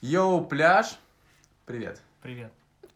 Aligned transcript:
Йоу, 0.00 0.46
пляж! 0.46 0.98
Привет. 1.66 2.00
Привет. 2.22 2.52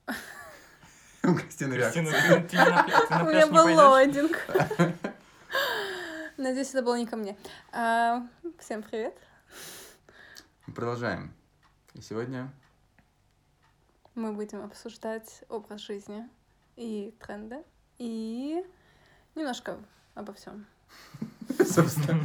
У 1.23 1.35
Кристины 1.35 1.75
Кристина, 1.75 1.75
реакция. 1.75 2.41
ты, 2.43 2.49
ты 2.49 2.57
на, 2.57 2.83
пля- 2.85 3.07
ты 3.09 3.15
на 3.15 3.23
У 3.23 3.27
пляж 3.27 3.45
меня 3.45 3.45
не 3.45 3.51
был 3.51 3.77
лоадинг. 3.77 4.39
Надеюсь, 6.37 6.71
это 6.71 6.83
было 6.83 6.97
не 6.97 7.07
ко 7.07 7.17
мне. 7.17 7.37
А, 7.73 8.27
Всем 8.59 8.83
привет. 8.83 9.15
Продолжаем. 10.75 11.33
И 11.93 12.01
сегодня 12.01 12.51
Мы 14.15 14.33
будем 14.33 14.65
обсуждать 14.65 15.45
образ 15.49 15.83
жизни 15.83 16.29
и 16.77 17.15
тренды, 17.21 17.63
и 17.99 18.65
немножко 19.35 19.79
обо 20.15 20.33
всем. 20.33 20.67
Собственно, 21.75 22.25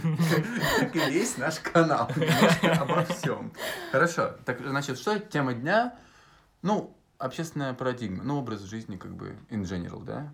так 0.80 0.96
и 0.96 1.00
есть 1.12 1.38
наш 1.38 1.60
канал. 1.60 2.10
Обо 2.80 3.04
всем. 3.06 3.52
Хорошо. 3.92 4.36
Так, 4.46 4.60
значит, 4.66 5.00
что 5.00 5.20
тема 5.20 5.54
дня? 5.54 5.96
Ну, 6.62 6.96
общественная 7.18 7.74
парадигма. 7.74 8.24
Ну, 8.24 8.38
образ 8.40 8.62
жизни, 8.62 8.98
как 8.98 9.16
бы, 9.16 9.38
in 9.50 9.64
general, 9.64 10.04
да? 10.04 10.32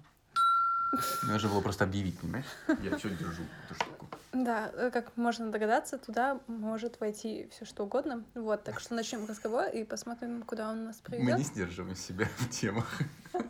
Нужно 1.27 1.49
было 1.49 1.61
просто 1.61 1.83
объявить, 1.83 2.19
понимаешь? 2.19 2.45
Я 2.81 2.97
все 2.97 3.09
держу 3.09 3.43
эту 3.65 3.75
штуку. 3.75 4.07
Да, 4.31 4.69
э, 4.73 4.91
как 4.91 5.15
можно 5.17 5.51
догадаться, 5.51 5.97
туда 5.97 6.39
может 6.47 6.99
войти 6.99 7.47
все 7.51 7.65
что 7.65 7.83
угодно. 7.83 8.23
Вот, 8.33 8.63
так 8.63 8.79
что 8.79 8.93
начнем 8.93 9.25
разговор 9.25 9.65
и 9.67 9.83
посмотрим, 9.83 10.43
куда 10.43 10.69
он 10.69 10.85
нас 10.85 11.01
Мы 11.07 11.11
приведет. 11.11 11.37
не 11.37 11.43
сдерживаем 11.43 11.95
себя 11.95 12.27
в 12.37 12.49
темах. 12.49 12.85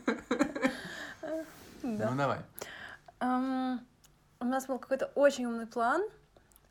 Да. 1.84 2.10
Ну, 2.10 2.18
давай. 2.18 2.40
У 4.46 4.48
нас 4.48 4.68
был 4.68 4.78
какой-то 4.78 5.08
очень 5.16 5.46
умный 5.46 5.66
план. 5.66 6.04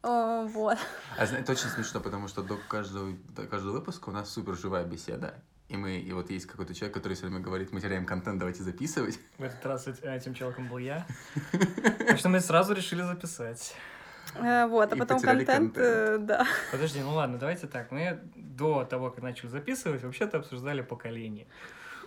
О, 0.05 0.45
Вот. 0.46 0.78
А 1.19 1.27
знаете, 1.27 1.42
это 1.42 1.52
очень 1.52 1.69
смешно, 1.69 1.98
потому 2.00 2.28
что 2.28 2.42
до 2.42 2.56
каждого, 2.69 3.12
до 3.37 3.48
каждого 3.48 3.73
выпуска 3.73 4.10
у 4.10 4.12
нас 4.12 4.30
супер 4.30 4.55
живая 4.55 4.84
беседа. 4.84 5.34
И 5.69 5.77
мы, 5.77 5.97
и 5.98 6.12
вот 6.12 6.30
есть 6.30 6.47
какой-то 6.47 6.73
человек, 6.73 6.95
который 6.95 7.14
все 7.14 7.27
время 7.27 7.41
говорит, 7.41 7.73
мы 7.73 7.80
теряем 7.80 8.06
контент, 8.06 8.39
давайте 8.39 8.62
записывать. 8.62 9.19
В 9.39 9.42
этот 9.42 9.66
раз 9.66 9.89
эт- 9.89 10.05
этим 10.05 10.34
человеком 10.34 10.69
был 10.69 10.78
я. 10.78 11.05
Так 12.06 12.19
что 12.19 12.28
мы 12.28 12.39
сразу 12.39 12.75
решили 12.75 13.03
записать. 13.03 13.75
Э, 14.36 14.66
Вот, 14.66 14.92
а 14.92 14.97
потом 14.97 15.16
потеряли 15.16 15.44
контент, 15.44 15.77
э, 15.77 16.19
да. 16.20 16.47
Подожди, 16.70 17.00
ну 17.00 17.14
ладно, 17.14 17.38
давайте 17.38 17.66
так. 17.66 17.91
Мы 17.91 18.20
до 18.36 18.84
того, 18.84 19.11
как 19.11 19.25
начали 19.25 19.48
записывать, 19.48 20.05
вообще-то 20.05 20.36
обсуждали 20.38 20.83
поколение. 20.83 21.48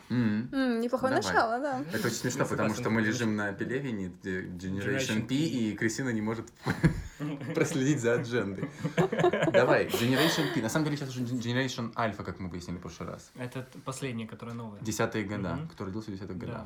М. 0.09 0.49
М, 0.53 0.79
Неплохое 0.79 1.13
Давай. 1.13 1.33
начало, 1.33 1.59
да. 1.59 1.83
Это 1.91 2.07
очень 2.07 2.15
смешно, 2.17 2.45
потому 2.45 2.73
что 2.73 2.89
мы 2.89 3.01
лежим 3.01 3.35
на 3.35 3.51
Пелевине, 3.51 4.11
Generation 4.23 5.27
P, 5.27 5.33
и 5.35 5.75
Кристина 5.75 6.09
не 6.09 6.21
может 6.21 6.47
проследить 7.55 7.99
за 7.99 8.13
аджендой. 8.13 8.69
Давай, 9.51 9.87
Generation 9.87 10.53
P. 10.53 10.61
На 10.61 10.69
самом 10.69 10.85
деле 10.85 10.97
сейчас 10.97 11.09
уже 11.09 11.23
Generation 11.23 11.93
Alpha, 11.95 12.23
как 12.23 12.39
мы 12.39 12.47
выяснили 12.49 12.77
в 12.77 12.81
прошлый 12.81 13.09
раз. 13.09 13.31
Это 13.35 13.67
последнее, 13.83 14.27
которое 14.27 14.53
новое. 14.53 14.79
Десятые 14.81 15.25
года, 15.25 15.59
кто 15.73 15.85
родился 15.85 16.11
в 16.11 16.13
десятых 16.13 16.37
Да. 16.37 16.45
годах. 16.45 16.65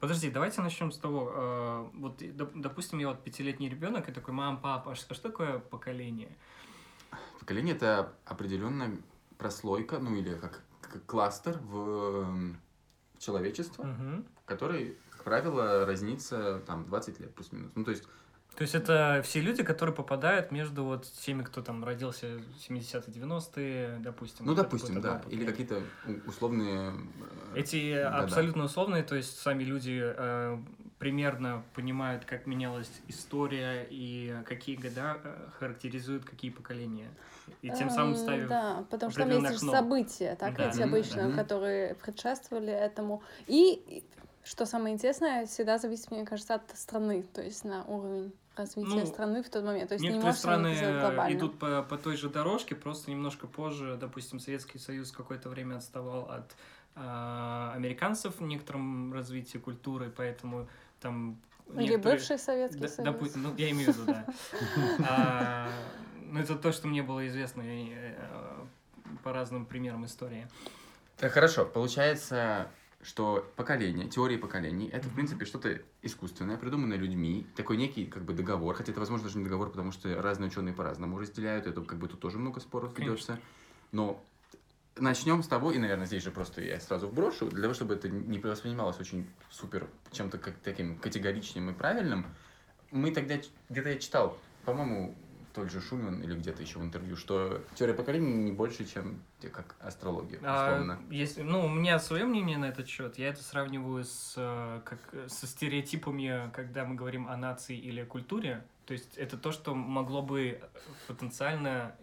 Подожди, 0.00 0.30
давайте 0.30 0.60
начнем 0.62 0.90
с 0.90 0.98
того. 0.98 1.30
э, 1.32 1.88
Вот, 1.94 2.20
допустим, 2.60 2.98
я 2.98 3.08
вот 3.08 3.22
пятилетний 3.22 3.68
ребенок 3.68 4.08
и 4.08 4.12
такой, 4.12 4.34
мам, 4.34 4.60
папа, 4.60 4.92
а 4.92 4.94
что, 4.96 5.14
что 5.14 5.28
такое 5.30 5.58
поколение? 5.60 6.36
Поколение— 7.38 7.74
это 7.76 8.12
определенная 8.24 8.90
прослойка, 9.38 9.98
ну 10.00 10.16
или 10.16 10.34
как, 10.34 10.62
как 10.80 11.06
кластер 11.06 11.58
в 11.58 12.26
м, 13.22 13.26
человечество, 13.26 13.84
Мгм. 13.84 14.24
который, 14.46 14.96
как 15.10 15.24
правило, 15.24 15.86
разнится 15.86 16.60
там 16.66 16.84
20 16.86 17.20
лет 17.20 17.34
плюс-минус. 17.34 17.70
Ну, 17.74 17.84
то 17.84 17.90
есть, 17.90 18.04
То 18.56 18.62
есть 18.62 18.74
это 18.74 19.22
все 19.24 19.40
люди, 19.40 19.62
которые 19.62 19.94
попадают 19.94 20.50
между 20.52 20.84
вот 20.84 21.04
теми, 21.24 21.42
кто 21.42 21.62
там 21.62 21.84
родился 21.84 22.26
в 22.26 22.58
70-е, 22.58 23.12
90-е, 23.14 23.98
допустим. 24.00 24.46
ну, 24.46 24.54
допустим, 24.54 25.00
да, 25.00 25.16
одно 25.16 25.30
или 25.30 25.44
какие-то 25.46 25.80
условные... 26.26 26.92
э, 27.54 27.58
Эти 27.58 28.02
года. 28.02 28.24
абсолютно 28.24 28.64
условные, 28.64 29.02
то 29.04 29.14
есть 29.14 29.38
сами 29.38 29.64
люди 29.64 30.00
э, 30.02 30.58
примерно 31.02 31.64
понимают, 31.74 32.24
как 32.24 32.46
менялась 32.46 32.88
история 33.08 33.84
и 33.90 34.36
какие 34.46 34.76
года 34.76 35.18
э, 35.24 35.48
характеризуют 35.58 36.24
какие 36.24 36.52
поколения. 36.52 37.10
И 37.60 37.70
тем 37.70 37.90
самым 37.90 38.12
Эм, 38.12 38.16
ставив... 38.18 38.48
Да, 38.48 38.84
потому 38.88 39.10
что 39.10 39.22
там 39.22 39.30
есть 39.30 39.56
окно. 39.56 39.72
события, 39.72 40.36
так, 40.36 40.56
Да. 40.56 40.68
эти 40.68 40.78
Мгм, 40.78 40.88
обычно, 40.88 41.22
мгм. 41.24 41.36
которые 41.36 41.96
предшествовали 41.96 42.72
этому. 42.72 43.20
И, 43.48 44.04
что 44.44 44.64
самое 44.64 44.94
интересное, 44.94 45.44
всегда 45.46 45.78
зависит, 45.78 46.12
мне 46.12 46.24
кажется, 46.24 46.54
от 46.54 46.70
страны, 46.78 47.24
то 47.34 47.42
есть 47.42 47.64
на 47.64 47.84
уровень 47.86 48.32
развития 48.54 49.00
Ну, 49.00 49.06
страны 49.06 49.42
в 49.42 49.50
тот 49.50 49.64
момент. 49.64 49.88
То 49.88 49.94
есть 49.94 50.04
не 50.04 50.10
Некоторые 50.10 50.26
можешь 50.26 50.38
страны 50.38 51.34
идут 51.34 51.58
по, 51.58 51.82
по 51.82 51.98
той 51.98 52.16
же 52.16 52.28
дорожке, 52.28 52.76
просто 52.76 53.10
немножко 53.10 53.48
позже, 53.48 53.98
допустим, 54.00 54.38
Советский 54.38 54.78
Союз 54.78 55.10
какое-то 55.10 55.48
время 55.48 55.78
отставал 55.78 56.30
от 56.30 56.54
э, 56.94 57.70
американцев 57.74 58.38
в 58.38 58.42
некотором 58.42 59.12
развитии 59.12 59.58
культуры, 59.58 60.12
поэтому 60.16 60.68
там... 61.02 61.36
Или 61.74 61.90
некоторые- 61.90 62.18
бывший 62.18 62.38
Советский 62.38 62.80
Да, 62.80 62.88
Союз. 62.88 63.12
допустим, 63.12 63.42
ну, 63.42 63.54
я 63.56 63.70
имею 63.70 63.92
в 63.92 63.96
виду, 63.96 64.06
да. 64.06 64.26
А, 65.08 65.70
Ну, 66.30 66.40
это 66.40 66.54
то, 66.56 66.72
что 66.72 66.88
мне 66.88 67.02
было 67.02 67.26
известно 67.28 67.62
э, 67.64 68.14
по 69.22 69.32
разным 69.32 69.66
примерам 69.66 70.04
истории. 70.06 70.48
Так, 71.18 71.32
хорошо, 71.32 71.64
получается, 71.66 72.68
что 73.02 73.46
поколение, 73.56 74.08
теории 74.08 74.36
поколений, 74.36 74.88
это, 74.88 75.08
в 75.08 75.14
принципе, 75.14 75.44
что-то 75.44 75.80
искусственное, 76.02 76.56
придуманное 76.56 76.96
людьми, 76.96 77.46
такой 77.56 77.76
некий, 77.76 78.06
как 78.06 78.22
бы, 78.24 78.32
договор, 78.32 78.74
хотя 78.74 78.92
это, 78.92 79.00
возможно, 79.00 79.26
даже 79.26 79.38
не 79.38 79.44
договор, 79.44 79.70
потому 79.70 79.92
что 79.92 80.20
разные 80.22 80.48
ученые 80.48 80.74
по-разному 80.74 81.18
разделяют, 81.18 81.66
это, 81.66 81.82
как 81.82 81.98
бы, 81.98 82.08
тут 82.08 82.20
тоже 82.20 82.38
много 82.38 82.60
споров 82.60 82.94
Конечно. 82.94 83.12
ведется, 83.12 83.38
но 83.92 84.22
начнем 84.96 85.42
с 85.42 85.48
того, 85.48 85.72
и, 85.72 85.78
наверное, 85.78 86.06
здесь 86.06 86.22
же 86.22 86.30
просто 86.30 86.60
я 86.62 86.78
сразу 86.80 87.08
вброшу, 87.08 87.48
для 87.48 87.62
того, 87.62 87.74
чтобы 87.74 87.94
это 87.94 88.08
не 88.08 88.38
воспринималось 88.38 88.98
очень 89.00 89.26
супер 89.50 89.88
чем-то 90.10 90.38
как 90.38 90.54
таким 90.58 90.96
категоричным 90.98 91.70
и 91.70 91.72
правильным, 91.72 92.26
мы 92.90 93.10
тогда, 93.10 93.36
где-то 93.70 93.88
я 93.88 93.98
читал, 93.98 94.36
по-моему, 94.64 95.14
тот 95.54 95.70
же 95.70 95.80
Шульман 95.80 96.22
или 96.22 96.34
где-то 96.34 96.62
еще 96.62 96.78
в 96.78 96.82
интервью, 96.82 97.16
что 97.16 97.62
теория 97.74 97.94
поколений 97.94 98.32
не 98.32 98.52
больше, 98.52 98.86
чем 98.86 99.22
как 99.52 99.76
астрология, 99.80 100.38
А, 100.42 100.72
условно. 100.72 100.98
если, 101.10 101.42
ну, 101.42 101.66
у 101.66 101.68
меня 101.68 101.98
свое 101.98 102.24
мнение 102.24 102.56
на 102.58 102.66
этот 102.66 102.88
счет. 102.88 103.18
Я 103.18 103.28
это 103.28 103.42
сравниваю 103.42 104.04
с, 104.04 104.34
э, 104.36 104.80
как, 104.84 104.98
со 105.28 105.46
стереотипами, 105.46 106.50
когда 106.54 106.84
мы 106.84 106.94
говорим 106.94 107.28
о 107.28 107.36
нации 107.36 107.76
или 107.76 108.00
о 108.00 108.06
культуре. 108.06 108.64
То 108.86 108.94
есть 108.94 109.16
это 109.16 109.36
то, 109.36 109.52
что 109.52 109.74
могло 109.74 110.22
бы 110.22 110.60
потенциально 111.06 111.94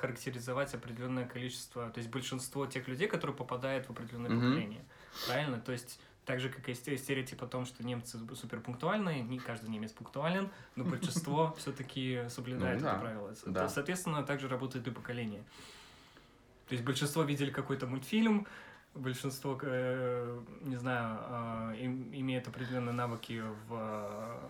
характеризовать 0.00 0.74
определенное 0.74 1.26
количество, 1.26 1.90
то 1.90 1.98
есть 1.98 2.10
большинство 2.10 2.66
тех 2.66 2.88
людей, 2.88 3.08
которые 3.08 3.36
попадают 3.36 3.86
в 3.86 3.90
определенное 3.90 4.30
Мгм. 4.30 4.40
поколение. 4.40 4.84
Правильно? 5.26 5.60
То 5.60 5.72
есть 5.72 6.00
так 6.24 6.40
же, 6.40 6.48
как 6.48 6.68
и 6.68 6.74
сте- 6.74 6.96
стереотип 6.96 7.42
о 7.42 7.46
том, 7.46 7.66
что 7.66 7.84
немцы 7.84 8.18
суперпунктуальные, 8.34 9.22
не 9.22 9.38
каждый 9.38 9.70
немец 9.70 9.92
пунктуален, 9.92 10.50
но 10.76 10.84
большинство 10.84 11.52
все-таки 11.58 12.22
соблюдает 12.28 12.80
Ну 12.80 12.86
это 12.86 12.94
да, 12.96 13.00
правило. 13.00 13.34
да. 13.46 13.68
Соответственно, 13.68 14.22
также 14.22 14.48
работает 14.48 14.86
и 14.86 14.90
поколение. 14.90 15.42
То 16.68 16.74
есть 16.74 16.84
большинство 16.84 17.22
видели 17.24 17.50
какой-то 17.50 17.86
мультфильм, 17.86 18.46
большинство, 18.94 19.58
э, 19.62 20.40
не 20.62 20.76
знаю, 20.76 21.18
э, 21.74 21.76
им- 21.84 22.10
имеет 22.14 22.46
определенные 22.46 22.92
навыки 22.94 23.42
в 23.68 23.72
э, 23.72 24.48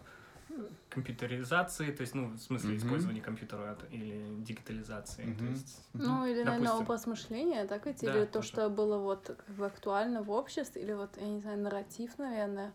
компьютеризации, 0.91 1.91
то 1.91 2.03
есть, 2.03 2.15
ну, 2.15 2.29
в 2.29 2.39
смысле 2.39 2.71
Мгм. 2.77 2.79
использования 2.79 3.21
компьютера 3.23 3.79
или 3.91 4.37
дигитализации. 4.39 5.23
То 5.23 5.29
Мгм. 5.29 5.51
есть, 5.53 5.83
Ну, 5.95 6.27
или, 6.27 6.43
наверное, 6.43 6.59
Допустим. 6.59 6.85
образ 6.87 7.07
мышления, 7.07 7.65
так 7.67 7.87
ведь? 7.87 8.03
Да, 8.03 8.15
Или 8.15 8.25
то, 8.25 8.33
тоже. 8.35 8.49
что 8.49 8.69
было 8.69 8.99
вот 8.99 9.27
как 9.27 9.57
бы 9.57 9.67
актуально 9.67 10.23
в 10.23 10.31
обществе, 10.31 10.83
или 10.83 10.93
вот, 10.93 11.17
я 11.17 11.29
не 11.29 11.41
знаю, 11.41 11.59
нарратив, 11.59 12.19
наверное. 12.19 12.73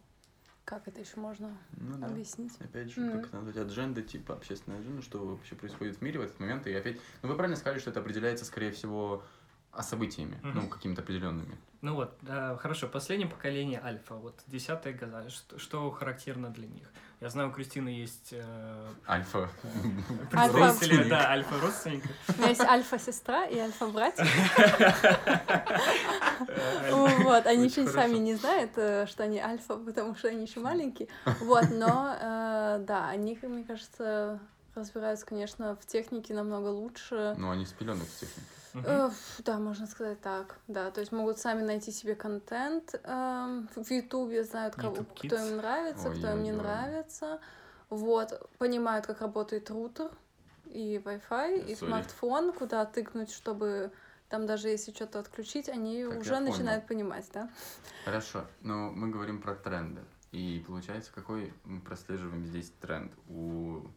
Как 0.66 0.88
это 0.88 1.00
еще 1.00 1.20
можно 1.20 1.58
Ну 1.78 1.98
да. 1.98 2.08
объяснить? 2.08 2.54
Опять 2.60 2.92
же, 2.92 3.02
Мгм. 3.02 3.12
как 3.22 3.28
это 3.28 3.38
назвать, 3.38 3.58
адженда, 3.58 4.02
типа 4.02 4.34
общественная 4.34 4.80
адженда, 4.80 5.02
что 5.02 5.26
вообще 5.26 5.56
происходит 5.56 5.98
в 5.98 6.02
мире 6.02 6.20
в 6.20 6.24
этот 6.24 6.40
момент. 6.40 6.68
И 6.68 6.74
опять, 6.74 6.98
ну 7.22 7.30
вы 7.30 7.36
правильно 7.36 7.56
сказали, 7.56 7.80
что 7.80 7.90
это 7.92 8.02
определяется, 8.02 8.44
скорее 8.46 8.72
всего, 8.72 9.24
а 9.72 9.84
событиями, 9.84 10.40
Мгм. 10.44 10.56
ну, 10.56 10.68
какими-то 10.70 11.02
определенными. 11.02 11.58
Ну 11.82 11.94
вот, 11.96 12.18
да, 12.22 12.58
хорошо, 12.58 12.88
последнее 12.88 13.30
поколение 13.30 13.80
альфа, 13.84 14.16
вот 14.16 14.40
десятые 14.48 14.96
года, 14.96 15.30
что, 15.30 15.60
что 15.60 15.92
характерно 15.92 16.50
для 16.50 16.68
них? 16.68 16.88
Я 17.20 17.30
знаю, 17.30 17.50
у 17.50 17.52
Кристины 17.52 17.90
есть 17.90 18.30
э, 18.32 18.88
Альфа. 19.08 19.50
Родственник. 20.32 21.08
да, 21.10 21.30
альфа-родственников. 21.32 22.12
У 22.30 22.40
меня 22.40 22.50
есть 22.50 22.62
альфа-сестра 22.62 23.46
и 23.46 23.58
альфа-братья. 23.58 24.26
Э, 26.50 26.92
Вот, 27.24 27.46
они 27.48 27.66
еще 27.66 27.88
сами 27.88 28.18
не 28.18 28.36
знают, 28.36 28.72
э, 28.76 29.06
что 29.08 29.24
они 29.24 29.40
альфа, 29.40 29.76
потому 29.78 30.16
что 30.16 30.28
они 30.28 30.44
еще 30.46 30.60
маленькие. 30.60 31.08
Вот, 31.42 31.66
но 31.72 32.16
э, 32.20 32.80
да, 32.86 33.10
они, 33.10 33.38
мне 33.42 33.64
кажется, 33.64 34.40
разбираются, 34.76 35.26
конечно, 35.26 35.76
в 35.76 35.86
технике 35.86 36.34
намного 36.34 36.68
лучше. 36.68 37.36
Ну, 37.38 37.50
они 37.50 37.66
с 37.66 37.72
пеленок 37.74 38.08
в 38.08 38.20
технике. 38.20 38.42
Ф- 38.84 39.42
Да, 39.44 39.58
можно 39.60 39.88
сказать 39.88 40.22
так, 40.22 40.60
да, 40.68 40.92
то 40.92 41.00
есть 41.00 41.12
могут 41.12 41.40
сами 41.40 41.62
найти 41.64 41.92
себе 41.92 42.16
контент 42.16 42.96
эм, 43.04 43.68
в 43.76 43.92
Ютубе, 43.92 44.44
знают, 44.44 44.76
кого, 44.76 45.04
кто 45.04 45.36
им 45.36 45.58
нравится, 45.58 46.10
кто 46.12 46.32
им 46.32 46.44
не 46.44 46.52
нравится, 46.52 47.40
вот, 47.90 48.50
понимают, 48.58 49.06
как 49.06 49.22
работает 49.22 49.70
рутер 49.70 50.12
и 50.66 51.02
Wi-Fi, 51.04 51.66
и 51.72 51.76
смартфон, 51.76 52.54
куда 52.54 52.86
тыкнуть, 52.86 53.32
чтобы 53.32 53.92
Там 54.30 54.46
даже 54.46 54.68
если 54.68 54.92
что-то 54.92 55.20
отключить, 55.20 55.70
они 55.70 56.06
Так, 56.06 56.18
уже 56.18 56.40
начинают 56.40 56.86
понимать, 56.88 57.30
да? 57.34 57.50
Хорошо, 58.04 58.46
но 58.62 58.92
мы 58.92 59.10
говорим 59.10 59.42
про 59.42 59.56
тренды. 59.56 60.02
И 60.34 60.64
получается, 60.68 61.12
какой 61.14 61.54
мы 61.64 61.80
прослеживаем 61.80 62.46
здесь 62.46 62.72
тренд? 62.82 63.12
У... 63.30 63.88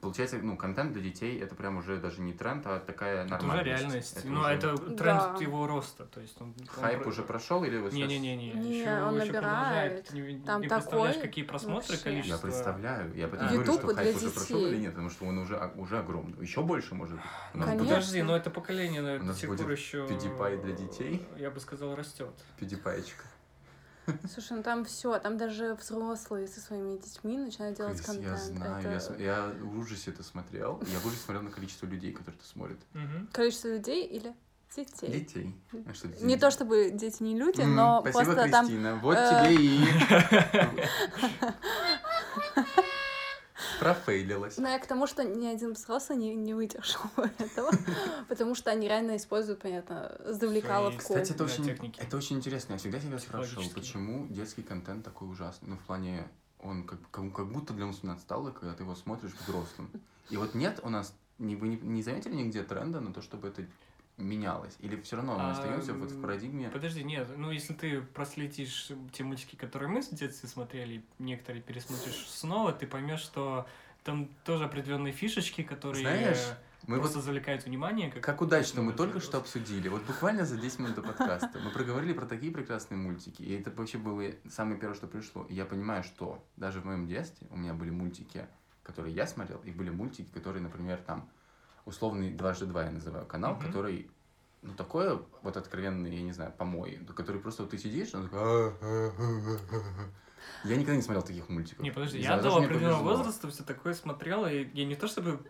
Получается, 0.00 0.38
ну, 0.38 0.56
контент 0.56 0.92
для 0.92 1.02
детей 1.02 1.40
это 1.40 1.56
прям 1.56 1.78
уже 1.78 1.96
даже 1.96 2.20
не 2.20 2.32
тренд, 2.32 2.64
а 2.68 2.78
такая 2.78 3.24
Это 3.24 3.34
уже 3.34 3.46
нормальность. 3.46 3.82
реальность. 3.82 4.24
Ну, 4.24 4.40
уже- 4.40 4.50
это 4.50 4.76
тренд 4.76 4.98
Да. 5.20 5.36
его 5.40 5.66
роста. 5.66 6.04
То 6.06 6.20
есть 6.20 6.40
он, 6.40 6.54
он 6.56 6.66
Хайп 6.68 7.00
про- 7.02 7.08
уже 7.08 7.22
прошел 7.24 7.64
или 7.64 7.78
вот 7.78 7.92
сейчас? 7.92 8.08
Не-не-не, 8.08 8.52
Не, 8.52 8.78
еще, 8.80 9.02
он 9.02 9.16
еще 9.16 9.26
набирает. 9.32 9.32
продолжает. 9.32 10.06
Ты 10.08 10.14
не, 10.20 10.38
Там 10.38 10.60
не 10.62 10.68
представляешь, 10.68 11.14
такой 11.16 11.28
какие 11.28 11.44
просмотры, 11.44 11.88
вообще. 11.88 12.04
количество. 12.04 12.34
Я 12.36 12.52
представляю, 12.52 13.14
я 13.16 13.26
поэтому 13.26 13.50
А. 13.50 13.52
говорю, 13.54 13.72
что 13.72 13.94
хайп 13.96 14.16
уже 14.16 14.30
прошел 14.30 14.66
или 14.66 14.76
нет, 14.76 14.90
потому 14.92 15.10
что 15.10 15.24
он 15.26 15.38
уже, 15.38 15.56
а, 15.56 15.72
уже 15.74 15.98
огромный. 15.98 16.40
Еще 16.40 16.62
больше 16.62 16.94
может 16.94 17.16
быть. 17.16 17.24
Конечно. 17.54 17.74
будет 17.74 17.88
Подожди, 17.88 18.22
но 18.22 18.36
это 18.36 18.50
поколение, 18.50 19.02
наверное, 19.02 19.32
до 19.32 19.34
сих 19.38 19.48
пор 19.56 19.68
еще... 19.72 20.06
PewDiePie 20.06 20.62
для 20.62 20.72
детей. 20.76 21.26
Я 21.36 21.50
бы 21.50 21.58
сказал, 21.58 21.96
растет. 21.96 22.30
PewDiePie-чка. 22.60 23.24
Слушай, 24.32 24.56
ну 24.56 24.62
там 24.62 24.84
все, 24.84 25.18
там 25.18 25.36
даже 25.36 25.74
взрослые 25.74 26.46
со 26.48 26.60
своими 26.60 26.96
детьми 26.98 27.36
начинают 27.38 27.76
делать 27.76 27.96
Крис, 27.96 28.06
контент. 28.06 28.26
Я 28.26 28.36
знаю, 28.36 28.82
я, 28.82 28.90
Это 28.92 29.00
см- 29.00 29.22
я 29.24 29.52
в 29.60 29.78
ужасе 29.78 30.10
это 30.10 30.22
смотрел. 30.22 30.80
Я 30.92 30.98
в 31.00 31.06
ужасе 31.06 31.22
смотрел 31.22 31.42
на 31.42 31.50
количество 31.50 31.86
людей, 31.86 32.12
которые 32.12 32.38
это 32.38 32.48
смотрят. 32.48 32.78
Мгм. 32.94 33.28
количество 33.32 33.68
людей 33.68 34.06
или 34.06 34.34
детей. 34.76 35.08
Детей. 35.20 35.54
А 35.86 35.94
что, 35.94 36.08
Не 36.08 36.14
дети? 36.34 36.40
то 36.40 36.50
чтобы 36.50 36.90
дети 36.90 37.22
не 37.22 37.36
люди, 37.38 37.62
но 37.62 38.00
Спасибо, 38.02 38.24
просто 38.34 38.50
там 38.50 38.66
Кристина. 38.66 38.96
Вот 38.96 39.16
э, 39.18 39.46
тебе 39.46 39.54
и... 39.64 39.84
Профейлилась. 43.94 44.56
Ну, 44.58 44.68
я 44.68 44.78
к 44.78 44.86
тому, 44.86 45.06
что 45.06 45.24
ни 45.24 45.46
один 45.46 45.72
взрослый 45.72 46.18
не, 46.18 46.34
не 46.34 46.54
выдержал 46.54 47.10
этого, 47.38 47.70
потому 48.28 48.54
что 48.54 48.70
они 48.70 48.88
реально 48.88 49.16
используют, 49.16 49.60
понятно, 49.60 50.20
завлекаловку. 50.24 51.00
Кстати, 51.00 51.32
это 51.32 51.44
очень, 51.44 51.94
это 51.96 52.16
очень 52.16 52.36
интересно. 52.36 52.74
Я 52.74 52.78
всегда 52.78 53.00
себя 53.00 53.18
спрашивал, 53.18 53.64
почему 53.74 54.26
детский 54.28 54.62
контент 54.62 55.04
такой 55.04 55.28
ужасный. 55.28 55.68
Ну, 55.68 55.76
в 55.76 55.80
плане, 55.80 56.28
он 56.60 56.84
как, 56.84 56.98
как, 57.10 57.32
как 57.32 57.50
будто 57.50 57.72
для 57.72 57.86
нас 57.86 58.00
отсталый, 58.02 58.52
когда 58.52 58.74
ты 58.74 58.82
его 58.82 58.94
смотришь 58.94 59.32
взрослым. 59.40 59.90
И 60.30 60.36
вот 60.36 60.54
нет 60.54 60.80
у 60.82 60.90
нас, 60.90 61.14
не, 61.38 61.56
вы 61.56 61.68
не, 61.68 61.76
не 61.76 62.02
заметили 62.02 62.34
нигде 62.34 62.62
тренда 62.62 63.00
на 63.00 63.12
то, 63.12 63.22
чтобы 63.22 63.48
это 63.48 63.64
менялось? 64.18 64.76
Или 64.80 65.00
все 65.00 65.16
равно 65.16 65.36
мы 65.36 65.42
А, 65.44 65.50
остаемся 65.52 65.94
вот 65.94 66.10
в 66.10 66.20
парадигме? 66.20 66.68
Подожди, 66.68 67.02
нет, 67.04 67.28
ну 67.36 67.50
если 67.50 67.72
ты 67.72 68.02
проследишь 68.02 68.90
те 69.12 69.24
мультики, 69.24 69.56
которые 69.56 69.88
мы 69.88 70.02
в 70.02 70.10
детстве 70.10 70.48
смотрели, 70.48 71.04
некоторые 71.18 71.62
пересмотришь 71.62 72.26
снова, 72.28 72.72
ты 72.72 72.86
поймешь, 72.86 73.20
что 73.20 73.66
там 74.04 74.28
тоже 74.44 74.64
определенные 74.64 75.12
фишечки, 75.12 75.62
которые 75.62 76.02
Знаешь, 76.02 76.38
Мы 76.86 76.96
вот 76.96 77.02
просто 77.02 77.20
завлекают 77.20 77.64
внимание. 77.66 78.10
Как, 78.10 78.22
Как 78.22 78.40
удачно 78.40 78.82
мы 78.82 78.92
только 78.92 79.14
вопрос. 79.14 79.24
что 79.24 79.38
обсудили. 79.38 79.88
Вот 79.88 80.02
буквально 80.04 80.44
за 80.46 80.56
10 80.56 80.78
минут 80.78 80.94
до 80.94 81.02
подкаста 81.02 81.58
мы 81.62 81.70
проговорили 81.70 82.12
про 82.12 82.24
такие 82.26 82.50
прекрасные 82.52 82.98
мультики. 82.98 83.42
И 83.42 83.52
это 83.52 83.70
вообще 83.70 83.98
было 83.98 84.22
самое 84.48 84.78
первое, 84.78 84.96
что 84.96 85.06
пришло. 85.06 85.44
И 85.48 85.54
я 85.54 85.64
понимаю, 85.64 86.02
что 86.04 86.42
даже 86.56 86.80
в 86.80 86.84
моем 86.86 87.06
детстве 87.06 87.46
у 87.50 87.56
меня 87.56 87.74
были 87.74 87.90
мультики, 87.90 88.46
которые 88.82 89.14
я 89.14 89.26
смотрел, 89.26 89.60
и 89.64 89.70
были 89.70 89.90
мультики, 89.90 90.30
которые, 90.32 90.62
например, 90.62 90.98
там, 91.06 91.28
условный 91.88 92.30
дважды 92.30 92.66
два 92.66 92.84
я 92.84 92.90
называю 92.90 93.26
канал, 93.26 93.54
Мгм. 93.54 93.66
который 93.66 94.10
ну, 94.62 94.74
такое 94.74 95.20
вот 95.42 95.56
откровенный, 95.56 96.14
я 96.16 96.22
не 96.22 96.32
знаю, 96.32 96.52
помой, 96.52 97.00
который 97.16 97.40
просто 97.40 97.62
вот 97.62 97.70
ты 97.70 97.78
сидишь, 97.78 98.14
он 98.14 98.28
такой... 98.28 98.72
Я 100.64 100.76
никогда 100.76 100.96
не 100.96 101.02
смотрел 101.02 101.22
таких 101.22 101.48
мультиков. 101.48 101.82
Не, 101.84 101.90
подожди, 101.90 102.18
И 102.18 102.22
я 102.22 102.38
до 102.40 102.56
определенного 102.56 103.02
возраста 103.02 103.48
все 103.48 103.62
такое 103.64 103.94
смотрел, 103.94 104.46
и 104.46 104.68
я 104.74 104.84
не 104.84 104.94
то 104.96 105.06
чтобы 105.06 105.40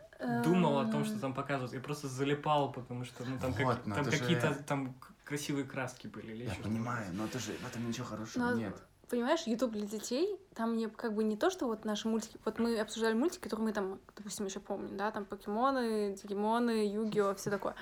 думал 0.44 0.78
о 0.78 0.90
том, 0.90 1.04
что 1.04 1.14
Эм, 1.14 1.20
там 1.20 1.34
показывают, 1.34 1.72
я 1.72 1.80
просто 1.80 2.08
залипал, 2.08 2.72
потому 2.72 3.04
что 3.04 3.24
ну 3.24 3.38
там, 3.38 3.54
как- 3.54 3.64
Вот, 3.66 3.86
но 3.86 3.94
там 3.94 4.06
это 4.06 4.16
же- 4.16 4.18
какие-то 4.22 4.54
там 4.66 4.94
красивые 5.24 5.64
краски 5.64 6.06
были 6.08 6.32
или 6.32 6.44
Я 6.44 6.52
еще 6.52 6.62
понимаю, 6.62 7.06
но 7.12 7.24
это 7.26 7.38
же 7.38 7.52
в 7.52 7.66
этом 7.66 7.86
ничего 7.88 8.06
хорошего 8.06 8.44
Но- 8.44 8.54
нет. 8.56 8.76
Понимаешь, 9.08 9.46
YouTube 9.46 9.72
для 9.72 9.86
детей, 9.86 10.38
там 10.54 10.76
не 10.76 10.88
как 10.88 11.14
бы 11.14 11.24
не 11.24 11.36
то, 11.36 11.48
что 11.48 11.66
вот 11.66 11.84
наши 11.84 12.08
мультики, 12.08 12.36
вот 12.44 12.58
мы 12.58 12.78
обсуждали 12.78 13.14
мультики, 13.14 13.42
которые 13.42 13.66
мы 13.66 13.72
там, 13.72 14.00
допустим, 14.14 14.44
еще 14.44 14.60
помним, 14.60 14.96
да, 14.98 15.10
там 15.10 15.24
покемоны, 15.24 16.14
дигимоны, 16.14 16.86
югио, 16.86 17.34
все 17.34 17.50
такое. 17.50 17.74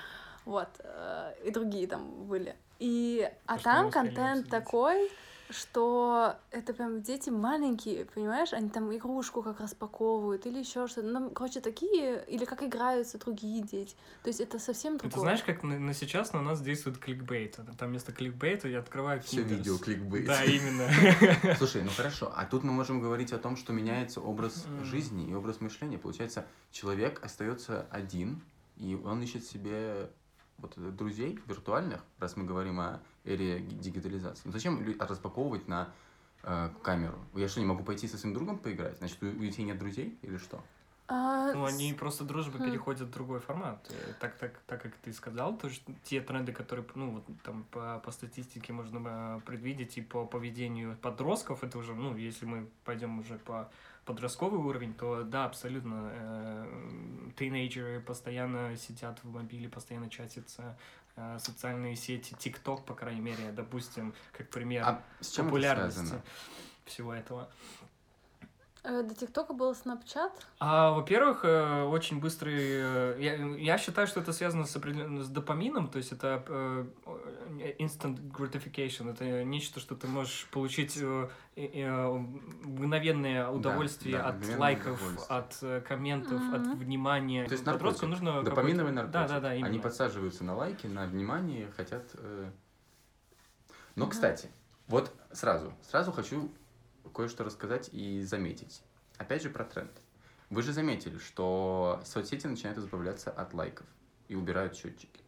Вот, 0.45 0.69
э, 0.79 1.33
и 1.43 1.51
другие 1.51 1.87
там 1.87 2.27
были. 2.27 2.55
И, 2.79 3.29
а 3.45 3.59
там 3.59 3.91
контент 3.91 4.49
такой, 4.49 5.11
что 5.49 6.35
это 6.51 6.73
прям 6.73 7.01
дети 7.01 7.29
маленькие, 7.29 8.05
понимаешь, 8.05 8.53
они 8.53 8.69
там 8.69 8.93
игрушку 8.95 9.41
как 9.41 9.59
распаковывают 9.59 10.45
или 10.45 10.59
еще 10.59 10.87
что-то. 10.87 11.07
Ну, 11.07 11.29
короче, 11.29 11.61
такие, 11.61 12.23
или 12.27 12.45
как 12.45 12.63
играются 12.63 13.17
другие 13.17 13.63
дети. 13.63 13.95
То 14.23 14.29
есть 14.29 14.41
это 14.41 14.59
совсем 14.59 14.97
другое. 14.97 15.13
Ты 15.13 15.19
знаешь, 15.19 15.43
как 15.43 15.63
на, 15.63 15.79
на 15.79 15.93
сейчас 15.93 16.33
на 16.33 16.41
нас 16.41 16.61
действует 16.61 16.97
кликбейт. 16.97 17.59
Там 17.77 17.89
вместо 17.89 18.11
кликбейта 18.11 18.67
я 18.67 18.79
открываю 18.79 19.21
Все 19.21 19.41
видео 19.41 19.77
кликбейт. 19.77 20.25
Да, 20.25 20.43
именно. 20.43 20.89
Слушай, 21.57 21.83
ну 21.83 21.91
хорошо, 21.91 22.31
а 22.35 22.45
тут 22.45 22.63
мы 22.63 22.73
можем 22.73 22.99
говорить 22.99 23.31
о 23.31 23.37
том, 23.37 23.55
что 23.55 23.71
меняется 23.73 24.19
образ 24.19 24.65
жизни 24.83 25.29
и 25.29 25.33
образ 25.33 25.61
мышления. 25.61 25.97
Получается, 25.97 26.45
человек 26.71 27.23
остается 27.23 27.87
один, 27.89 28.41
и 28.75 28.95
он 28.95 29.21
ищет 29.21 29.45
себе 29.45 30.09
вот 30.57 30.73
э, 30.77 30.91
друзей 30.91 31.39
виртуальных, 31.45 32.03
раз 32.19 32.35
мы 32.35 32.45
говорим 32.45 32.79
о 32.79 32.99
эре 33.23 33.59
ги- 33.59 33.75
дигитализации. 33.75 34.41
Ну, 34.45 34.51
зачем 34.51 34.81
лю- 34.81 34.95
распаковывать 34.99 35.67
на 35.67 35.93
э, 36.43 36.69
камеру? 36.83 37.17
Я 37.35 37.47
что, 37.47 37.59
не 37.59 37.65
могу 37.65 37.83
пойти 37.83 38.07
со 38.07 38.17
своим 38.17 38.33
другом 38.33 38.57
поиграть? 38.57 38.97
Значит, 38.97 39.21
у, 39.21 39.27
у 39.27 39.39
детей 39.39 39.63
нет 39.63 39.77
друзей 39.77 40.17
или 40.21 40.37
что? 40.37 40.63
А, 41.09 41.53
Ну, 41.53 41.63
они 41.65 41.93
просто 41.93 42.23
дружба 42.25 42.59
Хм. 42.59 42.63
переходят 42.65 43.07
в 43.07 43.11
другой 43.11 43.39
формат. 43.39 43.85
Э, 43.89 44.13
Так, 44.19 44.37
так, 44.37 44.59
так 44.67 44.81
как 44.81 44.93
ты 44.97 45.13
сказал, 45.13 45.57
то 45.57 45.69
что 45.69 45.93
те 46.03 46.19
тренды, 46.21 46.51
которые, 46.51 46.85
ну, 46.95 47.11
вот 47.11 47.23
там 47.43 47.63
по, 47.71 47.99
по 47.99 48.11
статистике 48.11 48.73
можно 48.73 49.01
э, 49.05 49.39
предвидеть 49.45 49.97
и 49.97 50.01
по 50.01 50.25
поведению 50.25 50.97
подростков, 50.97 51.63
это 51.63 51.77
уже, 51.77 51.93
ну, 51.95 52.15
если 52.17 52.45
мы 52.45 52.67
пойдем 52.83 53.19
уже 53.19 53.37
по 53.37 53.69
подростковый 54.05 54.59
уровень, 54.59 54.93
то 54.93 55.23
да, 55.23 55.45
абсолютно. 55.45 56.09
э, 56.13 57.29
Тинейджеры 57.37 58.01
постоянно 58.01 58.75
сидят 58.77 59.19
в 59.23 59.31
мобиле, 59.31 59.69
постоянно 59.69 60.09
чатятся. 60.09 60.77
э, 61.15 61.39
Социальные 61.39 61.95
сети, 61.95 62.35
ТикТок, 62.37 62.83
по 62.85 62.93
крайней 62.93 63.21
мере, 63.21 63.51
допустим, 63.53 64.13
как 64.33 64.49
пример 64.49 64.83
А 64.85 65.01
с 65.21 65.31
чем 65.31 65.45
это 65.45 65.51
популярности 65.55 65.99
связано? 65.99 66.21
всего 66.85 67.13
этого. 67.13 67.49
Э, 68.87 69.03
до 69.03 69.13
ТикТока 69.15 69.53
был 69.53 69.71
Snapchat. 69.73 70.31
А, 70.59 70.91
во-первых, 70.91 71.41
э, 71.43 71.83
очень 71.83 72.19
быстрый... 72.19 72.55
э, 72.57 73.17
Я, 73.19 73.35
я 73.73 73.77
считаю, 73.77 74.07
что 74.07 74.19
это 74.21 74.31
связано 74.33 74.65
с, 74.65 74.75
определен- 74.75 75.21
с 75.21 75.27
допамином, 75.29 75.89
то 75.89 75.97
есть 75.97 76.11
это 76.11 76.43
instant 77.79 78.19
gratification, 78.31 79.11
это 79.11 79.43
нечто, 79.43 79.79
что 79.79 79.95
ты 79.95 80.07
можешь 80.07 80.47
получить 80.51 80.97
э, 81.01 81.29
э, 81.55 81.67
э, 81.73 82.07
мгновенное 82.63 83.49
удовольствие 83.49 84.17
да, 84.17 84.27
от 84.29 84.35
мгновенное 84.37 84.59
лайков, 84.59 85.01
удовольствие. 85.01 85.77
от 85.79 85.83
комментов, 85.85 86.41
Мгм. 86.41 86.53
от 86.55 86.77
внимания. 86.77 87.45
То 87.45 87.51
есть 87.53 87.65
наркотик. 87.65 88.03
нужно 88.03 88.43
Допаминовый 88.43 88.91
наркотик. 88.93 89.13
Да, 89.13 89.27
да, 89.27 89.39
да, 89.39 89.53
именно. 89.55 89.67
Они 89.67 89.79
подсаживаются 89.79 90.43
на 90.43 90.55
лайки, 90.55 90.87
на 90.87 91.05
внимание, 91.05 91.71
хотят... 91.75 92.03
э, 92.13 92.49
Но, 93.95 94.07
кстати, 94.07 94.49
вот 94.87 95.11
сразу, 95.33 95.73
сразу 95.89 96.11
хочу 96.11 96.49
кое-что 97.17 97.43
рассказать 97.43 97.89
и 97.91 98.21
заметить. 98.21 98.83
Опять 99.17 99.41
же 99.41 99.49
про 99.49 99.65
тренд. 99.65 99.91
Вы 100.51 100.61
же 100.61 100.71
заметили, 100.71 101.17
что 101.17 101.99
соцсети 102.05 102.45
начинают 102.45 102.77
избавляться 102.77 103.31
от 103.31 103.55
лайков 103.55 103.87
и 104.27 104.35
убирают 104.35 104.75
счетчики. 104.75 105.21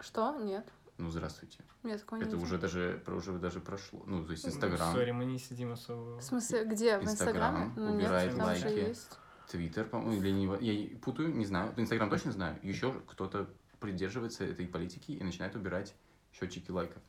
Что? 0.00 0.36
Нет. 0.40 0.66
Ну, 0.98 1.08
здравствуйте. 1.10 1.58
Я 1.84 1.98
такого 1.98 2.18
не 2.18 2.22
Это 2.24 2.32
видела. 2.32 2.44
уже 2.46 2.58
даже, 2.58 3.00
про- 3.04 3.14
уже 3.14 3.32
даже 3.38 3.60
прошло. 3.60 4.02
Ну, 4.06 4.24
то 4.24 4.32
есть 4.32 4.42
Ну, 4.44 4.50
Инстаграм, 4.50 4.92
Сори, 4.92 5.12
мы 5.12 5.24
не 5.24 5.38
сидим 5.38 5.72
особо... 5.72 6.18
В 6.18 6.22
смысле, 6.22 6.64
где? 6.64 6.98
В 6.98 7.04
Инстаграм 7.04 7.68
Инстаграме? 7.68 7.72
Ну, 7.76 7.94
убирает 7.96 8.32
нет, 8.32 8.44
там 8.44 8.54
же 8.56 8.64
лайки. 8.66 8.78
есть. 8.88 9.18
Твиттер, 9.48 9.84
по-моему, 9.84 10.20
или 10.20 10.30
не... 10.32 10.46
Я 10.90 10.98
путаю, 10.98 11.32
не 11.32 11.44
знаю. 11.44 11.72
Инстаграм 11.76 12.10
точно 12.10 12.32
знаю. 12.32 12.58
Еще 12.62 12.92
кто-то 13.06 13.48
придерживается 13.78 14.44
этой 14.44 14.66
политики 14.66 15.12
и 15.12 15.22
начинает 15.22 15.54
убирать 15.54 15.94
счетчики 16.32 16.72
лайков. 16.72 17.00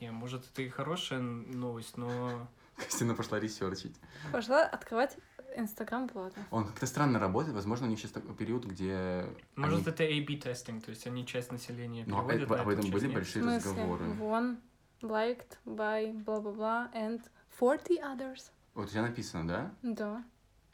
Не, 0.00 0.10
может, 0.10 0.44
это 0.52 0.60
и 0.60 0.68
хорошая 0.68 1.20
новость, 1.20 1.96
но... 1.96 2.46
Кристина 2.76 3.14
пошла 3.14 3.40
ресерчить. 3.40 3.96
Пошла 4.32 4.62
открывать 4.64 5.16
Инстаграм 5.56 6.08
платно. 6.08 6.42
Он 6.50 6.66
как-то 6.66 6.86
странно 6.86 7.18
работает. 7.18 7.54
Возможно, 7.54 7.86
у 7.86 7.90
них 7.90 7.98
сейчас 7.98 8.10
такой 8.10 8.34
период, 8.34 8.66
где... 8.66 9.26
Может, 9.54 9.86
они- 9.86 9.94
это 9.94 10.02
A-B 10.04 10.36
тестинг, 10.36 10.84
то 10.84 10.90
есть 10.90 11.06
они 11.06 11.26
часть 11.26 11.50
населения 11.50 12.04
Но 12.06 12.16
переводят 12.22 12.42
это- 12.42 12.56
на 12.56 12.62
об 12.62 12.68
эту, 12.68 12.78
этом 12.80 12.90
были 12.90 13.06
нет. 13.06 13.14
Большие 13.14 13.42
смысле? 13.42 13.70
разговоры. 13.70 14.04
One 14.20 14.58
liked 15.02 15.56
by 15.64 16.12
бла-бла-бла 16.24 16.90
and 16.94 17.22
40 17.58 17.90
others. 18.02 18.50
Вот 18.74 18.86
у 18.86 18.88
тебя 18.90 19.02
написано, 19.02 19.48
да? 19.48 19.74
Да. 19.82 20.24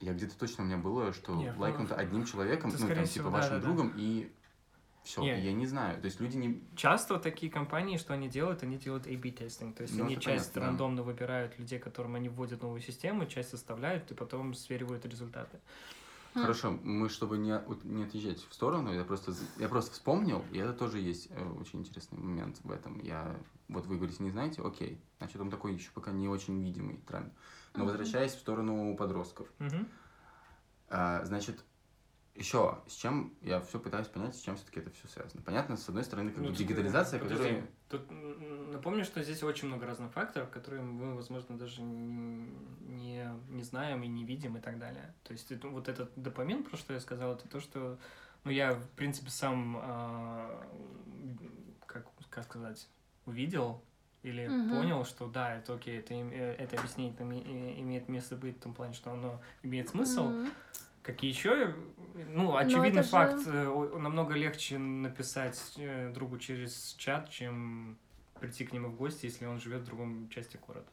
Я 0.01 0.15
где-то 0.15 0.37
точно 0.37 0.65
у 0.65 0.67
меня 0.67 0.79
было, 0.79 1.13
что 1.13 1.33
лайкнуто 1.57 1.95
одним 1.95 2.25
человеком, 2.25 2.71
это, 2.71 2.81
ну, 2.83 2.89
там, 2.89 3.05
всего, 3.05 3.29
типа, 3.29 3.31
вашим 3.31 3.51
да-да-да. 3.51 3.67
другом, 3.67 3.93
и 3.97 4.33
все. 5.03 5.21
Не. 5.23 5.41
Я 5.41 5.53
не 5.53 5.67
знаю. 5.67 6.01
То 6.01 6.07
есть 6.07 6.21
люди 6.21 6.37
не... 6.37 6.63
Часто 6.77 7.19
такие 7.19 7.51
компании, 7.51 7.97
что 7.97 8.15
они 8.15 8.29
делают, 8.29 8.63
они 8.63 8.77
делают 8.77 9.07
A-B 9.07 9.31
тестинг. 9.31 9.77
То 9.77 9.83
есть 9.83 9.97
Ну, 9.97 10.05
они 10.05 10.15
часть 10.15 10.53
понятно, 10.53 10.61
да. 10.61 10.67
рандомно 10.67 11.03
выбирают 11.03 11.59
людей, 11.59 11.79
которым 11.79 12.15
они 12.15 12.29
вводят 12.29 12.63
новую 12.63 12.81
систему, 12.81 13.27
часть 13.27 13.51
составляют 13.51 14.11
и 14.11 14.15
потом 14.15 14.55
сверивают 14.55 15.05
результаты. 15.07 15.59
Хорошо, 16.35 16.79
мы, 16.83 17.11
чтобы 17.11 17.37
не, 17.37 17.61
не 17.85 18.05
отъезжать 18.05 18.39
в 18.49 18.55
сторону, 18.55 18.91
я 18.93 19.05
просто, 19.05 19.35
я 19.59 19.69
просто 19.69 19.93
вспомнил, 19.93 20.43
и 20.51 20.59
это 20.59 20.73
тоже 20.73 20.99
есть 20.99 21.29
э, 21.31 21.47
очень 21.61 21.81
интересный 21.81 22.19
момент 22.19 22.59
в 22.65 22.71
этом. 22.71 22.99
Я, 23.01 23.37
вот 23.69 23.87
вы 23.87 23.97
говорите, 23.97 24.23
не 24.23 24.31
знаете, 24.31 24.63
окей, 24.63 24.99
значит, 25.19 25.39
он 25.39 25.51
такой 25.51 25.75
еще 25.75 25.91
пока 25.93 26.11
не 26.11 26.29
очень 26.29 26.63
видимый 26.63 26.97
тренд. 27.07 27.31
Но 27.75 27.85
возвращаясь 27.85 28.33
в 28.33 28.39
сторону 28.39 28.97
подростков, 28.97 29.47
а, 30.89 31.23
значит, 31.25 31.63
еще 32.35 32.79
с 32.87 32.95
чем 32.95 33.35
я 33.43 33.61
все 33.61 33.79
пытаюсь 33.79 34.09
понять, 34.09 34.35
с 34.35 34.41
чем 34.41 34.57
все-таки 34.57 34.81
это 34.81 34.91
все 34.91 35.07
связано. 35.09 35.43
Понятно, 35.43 35.77
с 35.77 35.89
одной 35.89 36.05
стороны, 36.05 36.31
как 36.31 36.39
Ну, 36.41 36.45
бы 36.45 36.49
тут, 36.51 36.59
дигитализация, 36.59 37.21
подожди, 37.21 37.43
которая... 37.45 37.67
Тут 37.89 38.11
напомню, 38.73 39.05
что 39.05 39.23
здесь 39.23 39.43
очень 39.43 39.69
много 39.69 39.87
разных 39.87 40.13
факторов, 40.13 40.51
которые 40.51 40.83
мы, 40.83 41.15
возможно, 41.15 41.59
даже 41.59 41.83
не, 41.83 43.29
не 43.51 43.63
знаем 43.63 44.03
и 44.03 44.09
не 44.09 44.25
видим 44.25 44.57
и 44.57 44.61
так 44.61 44.79
далее. 44.79 45.15
То 45.25 45.33
есть 45.33 45.53
это, 45.53 45.69
вот 45.69 45.89
этот 45.89 46.11
допамин, 46.17 46.65
про 46.65 46.77
что 46.77 46.95
я 46.95 47.01
сказал, 47.01 47.35
это 47.35 47.49
то, 47.49 47.61
что 47.61 47.99
ну, 48.45 48.51
я, 48.51 48.75
в 48.75 48.89
принципе, 48.91 49.31
сам, 49.31 49.77
а, 49.81 50.67
как, 51.87 52.07
как 52.31 52.45
сказать, 52.45 52.89
увидел 53.27 53.83
или 54.23 54.47
Мгм. 54.47 54.71
понял, 54.71 55.05
что 55.05 55.27
да, 55.27 55.57
это 55.57 55.75
окей, 55.75 55.99
это, 55.99 56.15
э, 56.15 56.55
это 56.55 56.79
объяснение 56.79 57.15
там 57.15 57.33
имеет 57.33 58.09
место 58.09 58.37
быть 58.37 58.57
в 58.57 58.61
том 58.61 58.73
плане, 58.73 58.95
что 58.95 59.13
оно 59.13 59.41
имеет 59.63 59.91
смысл. 59.91 60.31
Мгм. 60.31 60.51
Какие 61.03 61.31
еще? 61.31 61.75
Ну, 62.29 62.57
очевидный 62.57 63.01
это 63.01 63.03
же- 63.03 63.09
факт, 63.09 63.43
э, 63.47 63.99
намного 63.99 64.35
легче 64.35 64.79
написать 64.79 65.75
э, 65.77 66.13
другу 66.13 66.39
через 66.39 66.95
чат, 66.99 67.29
чем 67.31 67.99
прийти 68.39 68.65
к 68.65 68.73
нему 68.73 68.89
в 68.89 68.97
гости, 68.97 69.27
если 69.27 69.47
он 69.47 69.61
живет 69.61 69.83
в 69.83 69.87
другом 69.87 70.29
части 70.29 70.59
города. 70.67 70.87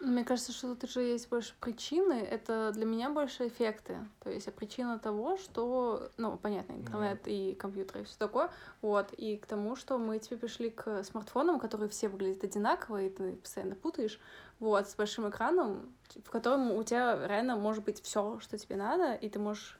Ну, 0.00 0.10
Мне 0.10 0.24
кажется, 0.24 0.50
что 0.52 0.74
тут 0.74 0.90
же 0.90 1.00
есть 1.00 1.28
больше 1.28 1.54
причины. 1.60 2.14
Это 2.14 2.72
для 2.72 2.84
меня 2.84 3.08
больше 3.08 3.46
эффекты. 3.46 3.98
То 4.24 4.30
есть 4.30 4.48
а 4.48 4.50
причина 4.50 4.98
того, 4.98 5.36
что, 5.36 6.10
ну, 6.16 6.36
понятно, 6.36 6.72
интернет 6.72 7.20
и 7.26 7.54
компьютер 7.54 8.02
и 8.02 8.04
все 8.04 8.16
такое. 8.18 8.50
Вот. 8.80 9.12
И 9.12 9.36
к 9.36 9.46
тому, 9.46 9.76
что 9.76 9.98
мы 9.98 10.18
теперь 10.18 10.38
пришли 10.38 10.70
к 10.70 11.04
смартфонам, 11.04 11.60
которые 11.60 11.88
все 11.88 12.08
выглядят 12.08 12.42
одинаково, 12.42 13.02
и 13.02 13.10
ты 13.10 13.36
постоянно 13.36 13.76
путаешь. 13.76 14.18
Вот, 14.62 14.88
с 14.88 14.94
большим 14.94 15.28
экраном, 15.28 15.92
в 16.24 16.30
котором 16.30 16.70
у 16.70 16.84
тебя 16.84 17.26
реально 17.26 17.56
может 17.56 17.82
быть 17.82 18.00
все, 18.00 18.38
что 18.38 18.56
тебе 18.56 18.76
надо, 18.76 19.14
и 19.14 19.28
ты 19.28 19.40
можешь 19.40 19.76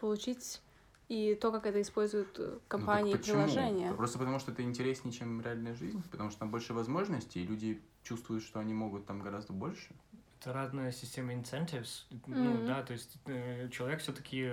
получить 0.00 0.62
и 1.10 1.34
то, 1.34 1.52
как 1.52 1.66
это 1.66 1.82
используют 1.82 2.38
э, 2.38 2.42
Ну, 2.42 2.58
компании 2.66 3.12
и 3.12 3.18
почему? 3.18 3.34
приложения. 3.36 3.92
Просто 3.92 4.18
потому, 4.18 4.38
что 4.38 4.52
это 4.52 4.62
интереснее, 4.62 5.12
чем 5.12 5.42
реальная 5.42 5.74
жизнь, 5.74 6.02
потому 6.10 6.30
что 6.30 6.38
там 6.38 6.50
больше 6.50 6.72
возможностей, 6.72 7.42
и 7.42 7.46
люди 7.46 7.82
чувствуют, 8.02 8.42
что 8.42 8.58
они 8.58 8.72
могут 8.72 9.04
там 9.04 9.20
гораздо 9.20 9.52
больше. 9.52 9.94
Это 10.40 10.54
разная 10.54 10.92
система 10.92 11.34
incentives. 11.34 12.06
Ну, 12.26 12.54
Мгм. 12.54 12.64
да, 12.64 12.82
то 12.82 12.94
есть 12.94 13.18
э, 13.26 13.68
человек 13.68 14.00
все-таки, 14.00 14.50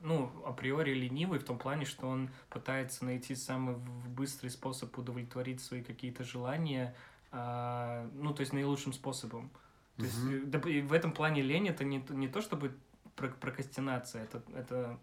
ну, 0.00 0.28
априори 0.44 0.92
ленивый 0.92 1.38
в 1.38 1.44
том 1.44 1.56
плане, 1.56 1.84
что 1.84 2.08
он 2.08 2.30
пытается 2.50 3.04
найти 3.04 3.36
самый 3.36 3.76
быстрый 3.76 4.48
способ 4.48 4.98
удовлетворить 4.98 5.62
свои 5.62 5.84
какие-то 5.84 6.24
желания, 6.24 6.88
а, 6.88 7.11
ну, 7.32 8.34
то 8.34 8.40
есть 8.40 8.52
наилучшим 8.52 8.92
способом. 8.92 9.50
То 9.96 10.04
есть 10.04 10.18
доп- 10.18 10.70
и 10.70 10.80
в 10.82 10.92
этом 10.92 11.12
плане 11.12 11.42
лень 11.42 11.68
это 11.68 11.84
не, 11.84 12.04
не 12.10 12.28
то, 12.28 12.40
чтобы 12.40 12.76
про- 13.16 13.28
прокрастинация, 13.28 14.24
это, 14.24 14.42
это 14.54 14.98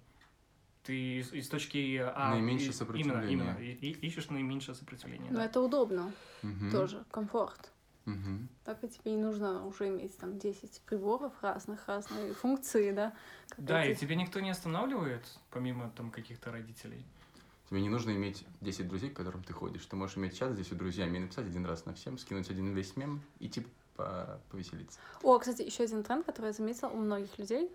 ты 0.84 1.20
из, 1.20 1.34
из 1.34 1.48
точки 1.50 1.98
А... 1.98 2.32
Наименьшее 2.32 2.70
и- 2.70 2.74
сопротивление. 2.74 3.32
Именно, 3.32 3.52
именно. 3.52 3.58
И, 3.60 3.72
и 3.74 4.08
ищешь 4.08 4.30
наименьшее 4.30 4.76
сопротивление. 4.76 5.32
Но 5.32 5.38
да. 5.40 5.46
это 5.46 5.62
удобно 5.62 6.12
Мгм. 6.42 6.72
тоже, 6.72 7.04
комфорт. 7.12 7.72
Мгм. 8.06 8.50
Так 8.64 8.84
и 8.84 8.88
тебе 8.88 9.12
не 9.12 9.22
нужно 9.22 9.66
уже 9.68 9.88
иметь 9.90 10.18
там 10.18 10.40
10 10.40 10.82
приборов 10.86 11.34
разных, 11.42 11.88
разные 11.88 12.34
функции, 12.34 12.92
да? 12.92 13.14
Да, 13.58 13.86
и 13.86 13.90
Эти- 13.92 14.00
тебя 14.00 14.16
никто 14.16 14.40
не 14.40 14.50
останавливает, 14.50 15.24
помимо 15.52 15.90
там 15.92 16.10
каких-то 16.10 16.52
родителей. 16.52 17.06
Тебе 17.70 17.82
не 17.82 17.90
нужно 17.90 18.12
иметь 18.12 18.46
10 18.62 18.88
друзей, 18.88 19.12
к 19.12 19.16
которым 19.18 19.44
ты 19.44 19.54
ходишь. 19.54 19.86
Ты 19.86 19.96
можешь 19.96 20.18
иметь 20.18 20.36
чат 20.38 20.54
с 20.54 20.56
10 20.58 20.76
друзьями 20.76 21.18
и 21.18 21.20
написать 21.20 21.46
один 21.46 21.66
раз 21.68 21.86
на 21.86 21.94
всем, 21.94 22.18
скинуть 22.18 22.50
один 22.50 22.74
весь 22.74 22.96
мем 22.96 23.22
и 23.38 23.48
типа 23.48 23.70
по- 23.96 24.42
повеселиться. 24.50 25.00
О, 25.22 25.38
кстати, 25.38 25.62
еще 25.62 25.84
один 25.84 26.04
тренд, 26.04 26.26
который 26.26 26.48
я 26.48 26.54
заметила 26.54 26.90
у 26.90 26.98
многих 26.98 27.38
людей. 27.38 27.70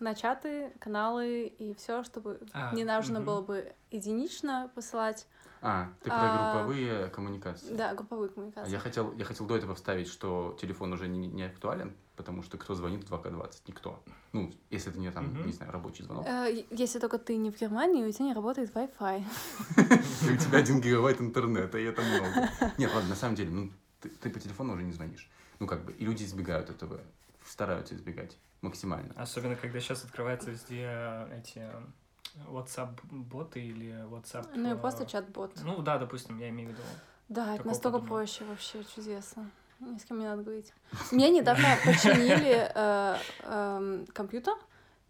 На 0.00 0.14
чаты, 0.14 0.72
каналы 0.78 1.46
и 1.46 1.74
все, 1.74 2.04
чтобы 2.04 2.40
А, 2.52 2.72
не 2.74 2.84
нужно 2.84 3.18
мгм. 3.18 3.26
было 3.26 3.40
бы 3.42 3.72
единично 3.90 4.70
посылать. 4.74 5.26
А, 5.60 5.92
ты 6.02 6.10
про 6.10 6.26
А, 6.26 6.30
групповые 6.30 7.08
коммуникации. 7.08 7.74
Да, 7.74 7.94
групповые 7.94 8.28
коммуникации. 8.28 8.70
Я 8.70 8.78
хотел, 8.78 9.12
я 9.14 9.24
хотел 9.24 9.46
до 9.46 9.56
этого 9.56 9.74
вставить, 9.74 10.06
что 10.06 10.56
телефон 10.60 10.92
уже 10.92 11.08
не, 11.08 11.26
не 11.26 11.42
актуален, 11.42 11.96
потому 12.14 12.44
что 12.44 12.58
кто 12.58 12.74
звонит 12.74 13.02
в 13.02 13.12
2К20? 13.12 13.62
Никто. 13.66 14.00
Ну, 14.32 14.52
если 14.70 14.92
это 14.92 15.00
не 15.00 15.10
там, 15.10 15.32
Мгм. 15.32 15.46
не 15.46 15.52
знаю, 15.52 15.72
рабочий 15.72 16.04
звонок. 16.04 16.26
Э, 16.28 16.64
Если 16.70 17.00
только 17.00 17.18
ты 17.18 17.36
не 17.36 17.50
в 17.50 17.58
Германии, 17.58 18.04
у 18.06 18.12
тебя 18.12 18.26
не 18.26 18.34
работает 18.34 18.70
Wi-Fi. 18.72 19.24
У 20.32 20.36
тебя 20.36 20.58
один 20.58 20.80
гигабайт 20.80 21.20
интернета, 21.20 21.78
и 21.78 21.84
это 21.84 22.02
много. 22.02 22.48
Нет, 22.78 22.92
ладно, 22.94 23.10
на 23.10 23.16
самом 23.16 23.34
деле, 23.34 23.50
ну, 23.50 23.72
ты, 24.00 24.10
ты 24.10 24.30
по 24.30 24.38
телефону 24.38 24.74
уже 24.74 24.84
не 24.84 24.92
звонишь. 24.92 25.28
Ну, 25.58 25.66
как 25.66 25.84
бы, 25.84 25.90
и 25.92 26.04
люди 26.04 26.22
избегают 26.22 26.70
этого, 26.70 27.00
стараются 27.44 27.96
избегать 27.96 28.36
максимально. 28.62 29.14
Особенно, 29.16 29.56
когда 29.56 29.80
сейчас 29.80 30.04
открываются 30.04 30.50
везде 30.50 30.84
э, 30.88 31.38
эти 31.38 31.58
э, 31.58 31.72
WhatsApp-боты 32.48 33.60
или 33.60 34.04
WhatsApp... 34.06 34.48
Ну 34.54 34.70
и 34.70 34.74
э, 34.74 34.76
просто 34.76 35.06
чат-бот. 35.06 35.52
Ну 35.62 35.82
да, 35.82 35.98
допустим, 35.98 36.38
я 36.38 36.48
имею 36.48 36.70
в 36.70 36.72
виду. 36.72 36.82
Да, 37.28 37.54
это 37.54 37.66
настолько 37.66 37.98
подобного. 37.98 38.18
проще 38.20 38.44
вообще, 38.44 38.84
чудесно. 38.84 39.50
Ни 39.80 39.98
с 39.98 40.04
кем 40.04 40.18
не 40.18 40.24
надо 40.26 40.42
говорить. 40.42 40.72
Мне 41.12 41.30
недавно 41.30 41.68
починили 41.84 42.70
э, 42.74 43.16
эм, 43.42 44.06
компьютер 44.12 44.54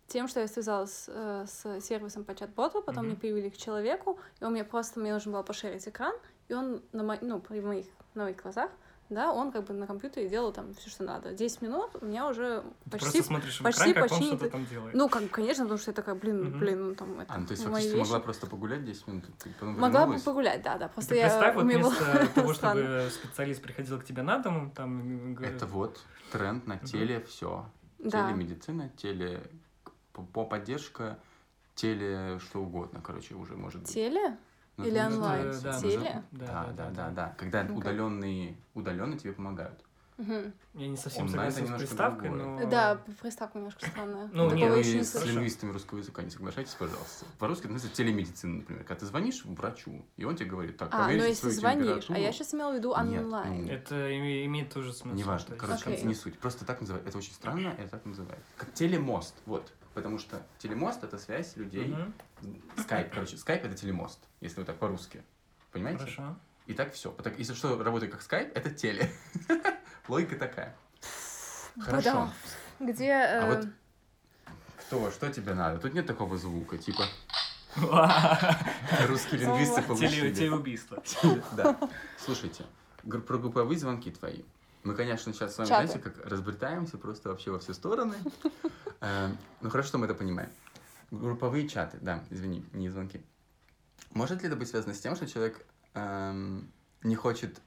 тем, 0.08 0.26
что 0.28 0.40
я 0.40 0.48
связалась 0.48 1.04
э, 1.08 1.46
с 1.46 1.80
сервисом 1.80 2.24
по 2.24 2.34
чат-боту, 2.34 2.82
потом 2.82 3.04
Мгм. 3.04 3.12
мне 3.12 3.16
привели 3.16 3.50
к 3.50 3.56
человеку, 3.56 4.18
и 4.40 4.44
он 4.44 4.52
мне 4.52 4.64
просто, 4.64 5.00
мне 5.00 5.12
нужно 5.12 5.32
было 5.32 5.42
пошерить 5.42 5.86
экран, 5.86 6.14
и 6.48 6.54
он 6.54 6.82
на 6.92 7.02
мо- 7.02 7.18
ну, 7.20 7.40
при 7.40 7.60
моих, 7.60 7.86
на 8.14 8.24
моих 8.24 8.36
глазах, 8.42 8.70
да, 9.10 9.32
он 9.32 9.50
как 9.52 9.64
бы 9.64 9.72
на 9.74 9.86
компьютере 9.86 10.28
делал 10.28 10.52
там 10.52 10.74
все, 10.74 10.90
что 10.90 11.02
надо. 11.04 11.32
10 11.32 11.62
минут 11.62 11.90
у 12.00 12.04
меня 12.04 12.28
уже 12.28 12.62
Ты 12.84 12.90
почти... 12.90 13.06
просто 13.10 13.22
смотришь 13.22 13.60
в 13.60 13.62
почти- 13.62 13.92
экран, 13.92 13.94
как 13.94 14.02
он 14.02 14.08
почти 14.18 14.26
что-то 14.26 14.44
не- 14.44 14.50
там 14.50 14.66
делает. 14.66 14.94
Ну, 14.94 15.08
как, 15.08 15.30
конечно, 15.30 15.64
потому 15.64 15.78
что 15.78 15.90
я 15.90 15.94
такая, 15.94 16.14
блин, 16.14 16.44
Мгм. 16.44 16.58
блин, 16.58 16.88
ну 16.88 16.94
там 16.94 17.20
это 17.20 17.32
А, 17.34 17.38
ну, 17.38 17.46
то 17.46 17.52
есть 17.52 17.64
мои 17.64 17.72
фактически 17.72 17.96
вещи. 17.96 18.06
могла 18.06 18.20
просто 18.20 18.46
погулять 18.46 18.84
10 18.84 19.06
минут, 19.06 19.24
ты 19.38 19.50
потом 19.50 19.78
Могла 19.80 20.06
бы 20.06 20.18
погулять, 20.18 20.62
да, 20.62 20.76
да. 20.78 20.88
Просто 20.88 21.10
Ты 21.14 21.16
я 21.20 21.28
представь, 21.28 21.54
у 21.54 21.58
вот 21.58 21.64
вместо 21.64 22.28
того, 22.34 22.52
чтобы 22.54 23.08
специалист 23.10 23.62
приходил 23.62 23.98
к 23.98 24.04
тебе 24.04 24.22
на 24.22 24.38
дом, 24.38 24.70
там... 24.72 25.36
Это 25.42 25.66
вот 25.66 25.98
тренд 26.32 26.66
на 26.66 26.76
теле, 26.78 27.20
все. 27.28 27.64
Да. 27.98 28.28
Телемедицина, 28.28 28.90
теле 28.96 29.42
по- 30.12 30.22
по 30.22 30.44
поддержка, 30.44 31.18
теле 31.74 32.38
что 32.40 32.60
угодно, 32.62 33.00
короче, 33.00 33.34
уже 33.34 33.56
может 33.56 33.80
быть. 33.82 33.92
Теле? 33.94 34.36
Или 34.86 34.98
онлайн? 34.98 35.46
назов- 35.48 36.02
Да, 36.30 36.72
да, 36.76 36.90
да, 36.90 37.10
да. 37.10 37.34
Когда 37.38 37.62
удаленные, 37.72 38.56
удаленно 38.74 39.16
тебе 39.18 39.32
помогают. 39.32 39.84
Мгм. 40.18 40.52
Я 40.74 40.88
не 40.88 40.96
совсем 40.96 41.22
это 41.26 41.32
согласен 41.32 41.56
с 41.58 41.60
немножко 41.62 41.86
приставкой, 41.86 42.28
другое. 42.30 42.64
но... 42.64 42.70
Да, 42.70 43.00
приставка 43.22 43.58
немножко 43.58 43.86
странная. 43.88 44.28
Ну, 44.32 44.48
Так 44.48 44.56
нет, 44.58 44.64
Такого 44.66 44.72
вы 44.72 44.78
еще 44.80 44.98
не 44.98 45.04
с 45.04 45.12
слышала. 45.12 45.30
лингвистами 45.30 45.70
русского 45.72 45.98
языка 45.98 46.22
не 46.22 46.30
соглашайтесь, 46.30 46.74
пожалуйста. 46.74 47.24
По-русски 47.38 47.64
это 47.64 47.72
называется 47.74 47.96
телемедицина, 48.02 48.56
например. 48.56 48.82
Когда 48.84 49.00
ты 49.00 49.06
звонишь 49.06 49.44
врачу, 49.44 50.04
и 50.16 50.24
он 50.24 50.34
тебе 50.34 50.50
говорит, 50.50 50.76
так, 50.76 50.88
А, 50.92 50.98
ну 50.98 51.04
проверьте 51.04 51.28
если 51.28 51.50
звонишь, 51.50 52.06
а 52.10 52.18
я 52.18 52.32
сейчас 52.32 52.52
имела 52.52 52.72
в 52.72 52.74
виду 52.74 52.88
Нет, 53.04 53.22
онлайн. 53.22 53.64
ну, 53.64 53.70
Это 53.70 53.94
име- 54.10 54.44
имеет 54.46 54.72
тоже 54.72 54.92
смысл. 54.92 55.16
Неважно, 55.16 55.46
то 55.46 55.52
есть- 55.54 55.64
короче, 55.84 55.90
это 55.98 56.06
не 56.06 56.14
суть. 56.14 56.36
Просто 56.38 56.64
так 56.64 56.80
называют. 56.80 57.06
Это 57.06 57.16
очень 57.16 57.32
странно, 57.32 57.68
это 57.78 57.88
так 57.88 58.04
называют. 58.04 58.42
Как 58.56 58.72
телемост, 58.74 59.34
вот. 59.46 59.72
Потому 59.94 60.18
что 60.18 60.42
телемост— 60.58 61.02
это 61.04 61.16
связь 61.18 61.56
людей. 61.56 61.88
Мгм, 61.88 62.14
Скайп, 62.76 63.12
короче, 63.12 63.36
скайп— 63.36 63.64
это 63.64 63.74
телемост, 63.76 64.18
если 64.40 64.58
вот 64.58 64.66
так 64.66 64.78
по-русски. 64.78 65.22
Понимаете? 65.72 66.00
Хорошо. 66.00 66.36
И 66.66 66.74
так 66.74 66.92
все. 66.92 67.14
Если 67.38 67.54
что 67.54 67.82
работает 67.82 68.12
как 68.12 68.20
скайп, 68.22 68.52
это 68.54 68.70
теле. 68.70 69.10
Логика 70.08 70.36
такая. 70.36 70.74
Хорошо. 71.78 72.32
Да. 72.80 72.86
Где... 72.86 73.12
А 73.12 73.46
э, 73.46 73.54
вот 73.56 73.68
Кто? 74.76 75.10
Что 75.10 75.30
тебе 75.30 75.54
надо? 75.54 75.78
Тут 75.78 75.94
нет 75.94 76.06
такого 76.06 76.36
звука, 76.36 76.78
типа 76.78 77.04
русские 79.06 79.40
лингвисты 79.40 79.82
получили. 79.82 80.34
Телеубийство. 80.34 81.02
Да. 81.56 81.78
Слушайте, 82.18 82.64
про 83.02 83.38
групповые 83.38 83.78
звонки 83.78 84.10
твои. 84.10 84.42
Мы, 84.84 84.94
конечно, 84.94 85.32
сейчас 85.32 85.54
с 85.54 85.58
вами, 85.58 85.68
Чаты. 85.68 85.88
знаете, 85.88 86.10
как 86.10 86.26
разбретаемся 86.26 86.98
просто 86.98 87.28
вообще 87.28 87.50
во 87.50 87.58
все 87.58 87.74
стороны. 87.74 88.14
Э, 89.00 89.28
Ну, 89.60 89.70
хорошо, 89.70 89.88
что 89.88 89.98
мы 89.98 90.06
это 90.06 90.14
понимаем. 90.14 90.50
Групповые 91.12 91.68
чаты, 91.68 91.98
да, 92.00 92.24
извини, 92.30 92.64
не 92.72 92.88
звонки. 92.88 93.22
Может 94.10 94.42
ли 94.42 94.48
это 94.48 94.56
быть 94.56 94.68
связано 94.68 94.92
с 94.92 94.98
тем, 94.98 95.14
что 95.14 95.28
человек 95.28 95.64
эм, 95.94 96.68
не 97.04 97.14
хочет 97.14 97.60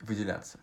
выделяться? 0.00 0.58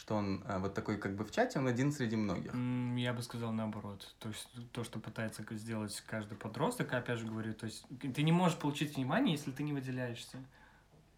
Что 0.00 0.14
он 0.14 0.42
э, 0.48 0.58
вот 0.58 0.72
такой 0.72 0.96
как 0.96 1.14
бы 1.14 1.24
в 1.24 1.30
чате, 1.30 1.58
он 1.58 1.66
один 1.66 1.92
среди 1.92 2.16
многих. 2.16 2.54
Я 2.96 3.12
бы 3.12 3.22
сказал 3.22 3.52
наоборот. 3.52 4.14
То 4.18 4.28
есть 4.30 4.48
то, 4.72 4.82
что 4.82 4.98
пытается 4.98 5.44
сделать 5.50 6.02
каждый 6.06 6.38
подросток, 6.38 6.90
опять 6.94 7.18
же 7.18 7.26
говорю, 7.26 7.52
то 7.52 7.66
есть 7.66 7.84
ты 8.00 8.22
не 8.22 8.32
можешь 8.32 8.56
получить 8.56 8.96
внимание, 8.96 9.34
если 9.34 9.50
ты 9.50 9.62
не 9.62 9.74
выделяешься. 9.74 10.38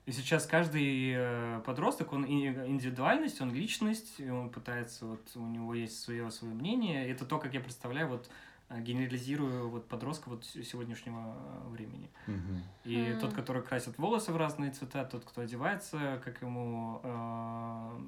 И 0.05 0.11
сейчас 0.11 0.47
каждый 0.47 1.13
э, 1.15 1.61
подросток, 1.65 2.13
он 2.13 2.27
индивидуальность, 2.27 3.41
он 3.41 3.55
личность, 3.55 4.15
и 4.19 4.29
он 4.29 4.51
пытается, 4.51 5.07
вот 5.07 5.31
у 5.37 5.47
него 5.47 5.75
есть 5.75 6.01
свое, 6.01 6.29
свое 6.33 6.53
мнение. 6.53 7.09
Это 7.09 7.25
то, 7.25 7.39
как 7.39 7.55
я 7.55 7.61
представляю, 7.61 8.09
вот 8.09 8.29
а, 8.69 8.81
генерализирую 8.81 9.69
вот 9.69 9.87
подростка 9.87 10.29
вот 10.29 10.45
сегодняшнего 10.45 11.37
э, 11.37 11.69
времени. 11.69 12.11
Мгм. 12.27 12.63
И 12.83 12.97
М. 12.97 13.21
тот, 13.21 13.33
который 13.33 13.63
красит 13.63 13.97
волосы 13.97 14.33
в 14.33 14.37
разные 14.37 14.73
цвета, 14.73 15.05
тот, 15.05 15.25
кто 15.25 15.43
одевается, 15.43 16.21
как 16.25 16.43
ему 16.43 17.01
э, 17.05 18.01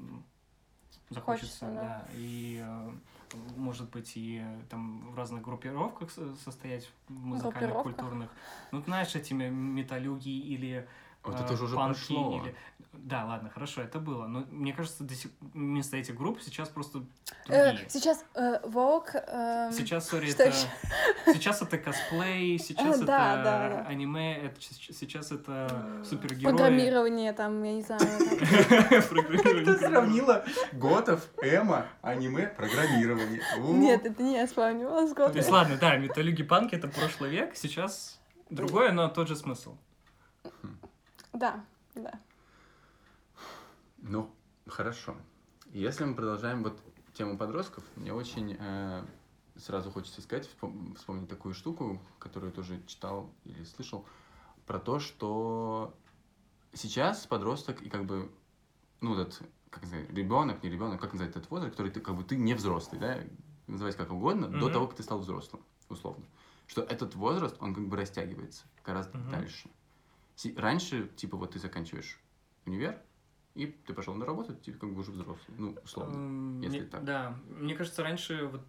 захочется, 1.15 1.67
Хочется, 1.67 1.81
да. 1.83 1.83
да. 1.83 2.07
И 2.15 2.63
э, 2.65 2.91
может 3.57 3.91
быть 3.91 4.13
и 4.17 4.41
э, 4.45 4.61
там 4.69 5.11
в 5.13 5.17
разных 5.17 5.43
группировках 5.43 6.11
со- 6.11 6.35
состоять 6.37 6.91
музыкальных, 7.09 7.83
культурных. 7.83 8.31
Ну, 8.73 8.83
знаешь, 8.83 9.15
этими 9.17 9.49
металюги 9.49 10.29
или 10.29 10.87
Вот 11.25 11.41
э, 11.41 11.45
это 11.45 11.57
же 11.57 11.65
уже 11.65 11.77
панки 11.77 11.99
прошло. 12.07 12.41
или- 12.43 12.55
Да, 12.93 13.25
ладно, 13.25 13.51
хорошо, 13.51 13.81
это 13.83 13.99
было. 13.99 14.27
Но 14.27 14.45
мне 14.51 14.73
кажется, 14.73 15.05
до 15.05 15.15
сих... 15.15 15.31
вместо 15.41 15.97
этих 15.97 16.15
групп 16.17 16.41
сейчас 16.41 16.69
просто 16.69 17.05
Э, 17.49 17.71
другие. 17.71 17.91
сейчас 17.91 18.25
э, 18.35 18.61
Vogue... 18.65 19.11
эм, 19.15 19.73
Сейчас, 19.73 20.09
сори, 20.09 20.31
это... 20.31 20.53
Сейчас 21.27 21.61
это 21.63 21.77
косплей, 21.79 22.59
сейчас 22.63 22.87
А, 22.87 22.97
это 22.97 23.05
да, 23.05 23.37
да, 23.37 23.69
да. 23.69 23.87
аниме, 23.89 24.37
это 24.37 24.61
сейчас 24.61 25.33
это 25.33 26.03
супергерои. 26.09 26.53
Программирование 26.57 27.33
там, 27.33 27.63
я 27.63 27.73
не 27.75 27.83
знаю. 27.83 28.01
Ты 29.65 29.79
сравнила 29.79 30.45
готов, 30.73 31.21
эмо, 31.43 31.87
аниме, 32.03 32.47
программирование. 32.49 33.41
Нет, 33.59 34.05
это 34.07 34.23
не 34.23 34.35
я 34.37 34.47
вспомнила 34.47 35.07
с 35.07 35.13
То 35.15 35.31
есть, 35.35 35.51
ладно, 35.51 35.77
да, 35.81 35.97
металюги 35.97 36.43
панки 36.43 36.75
это 36.75 36.89
прошлый 36.89 37.31
век, 37.31 37.57
сейчас 37.57 38.21
другое, 38.51 38.93
но 38.93 39.09
тот 39.09 39.29
же 39.29 39.37
смысл. 39.37 39.77
Да, 41.35 41.65
да. 41.97 42.13
Ну, 43.99 44.33
хорошо. 44.69 45.17
Если 45.67 46.05
мы 46.05 46.15
продолжаем 46.15 46.63
вот 46.63 46.81
тему 47.13 47.37
подростков, 47.37 47.85
мне 47.97 48.13
очень 48.13 48.57
э, 48.59 49.05
сразу 49.57 49.91
хочется 49.91 50.23
сказать, 50.23 50.49
вспом- 50.49 50.95
вспомнить 50.95 51.29
такую 51.29 51.55
штуку, 51.55 52.01
которую 52.21 52.51
я 52.51 52.55
тоже 52.55 52.81
читал 52.87 53.35
или 53.45 53.65
слышал, 53.65 54.07
про 54.67 54.79
то, 54.79 55.01
что 55.01 55.93
сейчас 56.73 57.27
подросток 57.27 57.83
и 57.83 57.91
как 57.91 58.05
бы, 58.05 58.31
ну, 59.01 59.19
этот, 59.19 59.43
как 59.71 59.83
называется, 59.83 60.13
ребенок, 60.15 60.63
не 60.63 60.71
ребенок, 60.71 61.01
как 61.01 61.13
называется 61.13 61.41
этот 61.41 61.51
возраст, 61.51 61.73
который 61.73 61.91
ты 61.91 62.01
как 62.01 62.15
бы 62.15 62.23
ты 62.23 62.37
не 62.37 62.55
взрослый, 62.55 63.01
да, 63.01 63.19
называть 63.67 63.97
как 63.97 64.13
угодно, 64.13 64.47
до 64.49 64.67
Мгм. 64.67 64.73
того, 64.73 64.87
как 64.87 64.97
ты 64.97 65.03
стал 65.03 65.19
взрослым, 65.19 65.65
условно. 65.89 66.25
Что 66.69 66.83
этот 66.83 67.17
возраст, 67.17 67.57
он 67.61 67.75
как 67.75 67.89
бы 67.89 67.97
растягивается 67.97 68.65
гораздо 68.85 69.19
Мгм. 69.19 69.31
дальше. 69.31 69.69
Си- 69.69 69.71
Раньше, 70.57 71.09
типа, 71.17 71.37
вот 71.37 71.53
ты 71.53 71.59
заканчиваешь 71.59 72.19
универ, 72.67 73.01
и 73.55 73.67
ты 73.67 73.95
пошел 73.95 74.15
на 74.15 74.27
работу, 74.27 74.55
ты 74.55 74.73
как 74.73 74.93
бы 74.93 75.01
уже 75.01 75.13
взрослый, 75.13 75.57
ну, 75.59 75.77
условно. 75.85 76.17
Эм, 76.17 76.61
если 76.61 76.81
мне- 76.81 76.89
так. 76.89 77.05
Да, 77.05 77.39
мне 77.49 77.75
кажется, 77.75 78.03
раньше 78.03 78.47
вот 78.47 78.65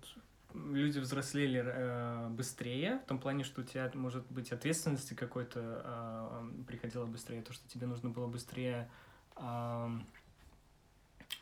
люди 0.54 1.00
взрослели 1.00 1.64
э, 1.66 2.30
быстрее, 2.30 3.00
в 3.00 3.08
том 3.08 3.20
плане, 3.20 3.44
что 3.44 3.62
у 3.62 3.64
тебя, 3.64 3.92
может 3.96 4.26
быть, 4.32 4.52
ответственности 4.52 5.14
какой-то 5.14 5.82
э, 5.84 6.64
приходило 6.68 7.06
быстрее, 7.06 7.42
то, 7.42 7.52
что 7.52 7.68
тебе 7.68 7.88
нужно 7.88 8.10
было 8.10 8.28
быстрее 8.28 8.90
э, 9.36 9.90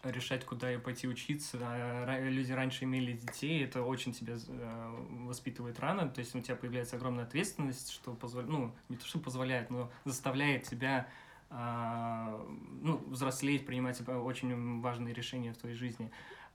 решать, 0.04 0.46
куда 0.46 0.74
и 0.74 0.78
пойти 0.78 1.08
учиться. 1.08 1.58
А 1.62 2.20
люди 2.20 2.52
раньше 2.52 2.84
имели 2.84 3.14
детей, 3.14 3.64
это 3.64 3.84
очень 3.84 4.14
тебя 4.14 4.36
э, 4.36 5.06
воспитывает 5.26 5.80
рано, 5.80 6.10
то 6.10 6.20
есть 6.20 6.36
у 6.36 6.42
тебя 6.42 6.56
появляется 6.56 6.96
огромная 6.98 7.24
ответственность, 7.24 7.92
что 7.92 8.14
позволяет, 8.14 8.52
ну, 8.52 8.76
не 8.90 8.98
то, 8.98 9.06
что 9.06 9.20
позволяет, 9.20 9.70
но 9.70 9.92
заставляет 10.06 10.64
тебя 10.64 11.08
а, 11.50 12.44
ну, 12.82 12.98
взрослеть, 13.08 13.66
принимать 13.66 14.02
э, 14.06 14.16
очень 14.16 14.82
важные 14.82 15.14
решения 15.14 15.54
в 15.54 15.58
твоей 15.58 15.76
жизни. 15.76 16.12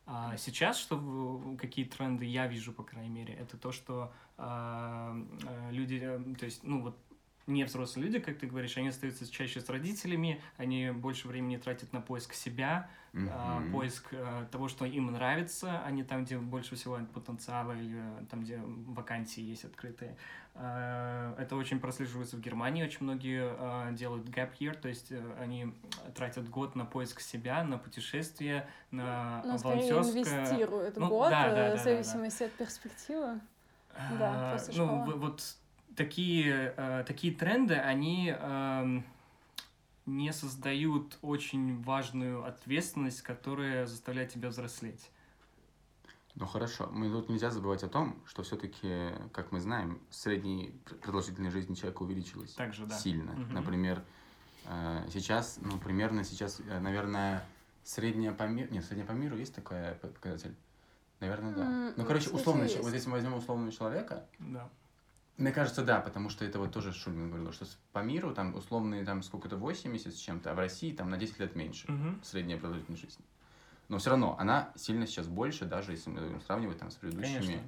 А 0.06 0.36
сейчас, 0.38 0.78
что 0.78 1.56
какие 1.60 1.84
тренды 1.84 2.24
я 2.24 2.46
вижу, 2.46 2.72
по 2.72 2.82
крайней 2.82 3.10
мере, 3.10 3.34
это 3.34 3.56
то, 3.56 3.72
что 3.72 4.12
а, 4.36 5.16
а, 5.46 5.70
люди, 5.70 6.00
э, 6.02 6.34
то 6.34 6.46
есть, 6.46 6.64
ну 6.64 6.82
вот 6.82 6.98
не 7.48 7.64
взрослые 7.64 8.06
люди, 8.06 8.18
как 8.20 8.38
ты 8.38 8.46
говоришь, 8.46 8.76
они 8.76 8.88
остаются 8.88 9.30
чаще 9.30 9.60
с 9.60 9.68
родителями, 9.68 10.40
они 10.56 10.90
больше 10.90 11.28
времени 11.28 11.56
тратят 11.56 11.92
на 11.92 12.00
поиск 12.00 12.34
себя, 12.34 12.88
Мгм. 13.14 13.70
поиск 13.72 14.04
а, 14.12 14.44
того, 14.52 14.68
что 14.68 14.84
им 14.84 15.06
нравится, 15.06 15.82
а 15.84 15.90
не 15.90 16.04
там, 16.04 16.24
где 16.24 16.36
больше 16.38 16.76
всего 16.76 16.98
потенциала 17.14 17.72
или 17.72 18.00
там, 18.30 18.42
где 18.42 18.60
вакансии 18.62 19.40
есть 19.42 19.64
открытые. 19.64 20.16
А, 20.54 21.34
Это 21.38 21.56
очень 21.56 21.80
прослеживается 21.80 22.36
в 22.36 22.40
Германии, 22.40 22.84
очень 22.84 22.98
многие 23.00 23.42
а, 23.58 23.90
делают 23.92 24.28
gap 24.28 24.50
year, 24.60 24.78
то 24.78 24.88
есть 24.88 25.10
э, 25.10 25.22
они 25.40 25.72
тратят 26.14 26.48
год 26.50 26.76
на 26.76 26.84
поиск 26.84 27.20
себя, 27.20 27.64
на 27.64 27.78
путешествие, 27.78 28.68
на 28.90 29.42
Но 29.44 29.58
скорее 29.58 29.94
волонтерское. 29.94 30.40
инвестирует 30.40 30.96
Ну, 30.98 31.08
год, 31.08 31.30
да, 31.30 31.48
да, 31.48 31.54
э, 31.54 31.54
да, 31.54 31.70
в 31.70 31.76
да, 31.76 31.82
зависимости 31.84 32.42
от 32.42 32.52
перспективы. 32.52 33.40
Да, 34.18 34.34
А, 34.50 34.58
ну, 34.74 35.18
вот 35.18 35.42
такие, 35.98 36.72
э, 36.76 37.04
такие 37.06 37.34
тренды, 37.34 37.74
они 37.74 38.34
эм, 38.38 39.04
не 40.06 40.32
создают 40.32 41.18
очень 41.22 41.82
важную 41.82 42.44
ответственность, 42.44 43.22
которая 43.22 43.84
заставляет 43.86 44.32
тебя 44.32 44.48
взрослеть. 44.48 45.10
Ну 46.36 46.46
хорошо, 46.46 46.88
мы 46.92 47.10
тут 47.10 47.28
нельзя 47.28 47.50
забывать 47.50 47.82
о 47.82 47.88
том, 47.88 48.16
что 48.24 48.44
все-таки, 48.44 49.10
как 49.32 49.50
мы 49.50 49.60
знаем, 49.60 50.00
средняя 50.08 50.70
пр- 50.84 50.96
продолжительность 50.98 51.52
жизни 51.52 51.74
человека 51.74 52.02
увеличилась 52.02 52.52
Также, 52.52 52.86
да. 52.86 52.94
сильно. 52.96 53.32
Мгм. 53.32 53.54
Например, 53.54 54.02
э, 54.66 55.08
сейчас, 55.12 55.58
ну, 55.60 55.78
примерно 55.78 56.22
сейчас, 56.22 56.60
э, 56.60 56.78
наверное, 56.78 57.44
средняя 57.82 58.32
по 58.32 58.44
миру... 58.44 58.72
Нет, 58.72 58.84
средняя 58.84 59.06
по 59.06 59.12
миру 59.12 59.36
есть 59.36 59.54
такой 59.54 59.94
показатель? 60.00 60.54
Наверное, 61.18 61.52
да. 61.56 61.62
М, 61.64 61.94
Ну, 61.96 62.04
короче, 62.04 62.30
условно, 62.30 62.62
есть. 62.62 62.80
вот 62.80 62.92
если 62.92 63.08
мы 63.08 63.16
возьмем 63.16 63.34
условного 63.34 63.72
человека, 63.72 64.24
Да. 64.38 64.68
Мне 65.38 65.52
кажется, 65.52 65.84
да, 65.84 66.00
потому 66.00 66.30
что 66.30 66.44
это 66.44 66.58
вот 66.58 66.72
тоже 66.72 66.92
Шульман 66.92 67.30
говорил, 67.30 67.52
что 67.52 67.64
по 67.92 68.00
миру 68.00 68.34
там 68.34 68.54
условные 68.56 69.04
там 69.04 69.22
сколько-то 69.22 69.56
80 69.56 70.12
с 70.12 70.18
чем-то, 70.18 70.50
а 70.50 70.54
в 70.54 70.58
России 70.58 70.92
там 70.92 71.10
на 71.10 71.16
10 71.16 71.38
лет 71.38 71.54
меньше 71.54 71.86
Мгм. 71.86 72.20
средняя 72.24 72.58
продолжительность 72.58 73.02
жизни. 73.02 73.24
Но 73.88 73.98
все 73.98 74.10
равно 74.10 74.36
она 74.38 74.72
сильно 74.76 75.06
сейчас 75.06 75.28
больше, 75.28 75.64
даже 75.64 75.92
если 75.92 76.10
мы 76.10 76.20
будем 76.20 76.40
сравнивать 76.40 76.78
там 76.78 76.90
с 76.90 76.96
предыдущими 76.96 77.38
Конечно. 77.38 77.62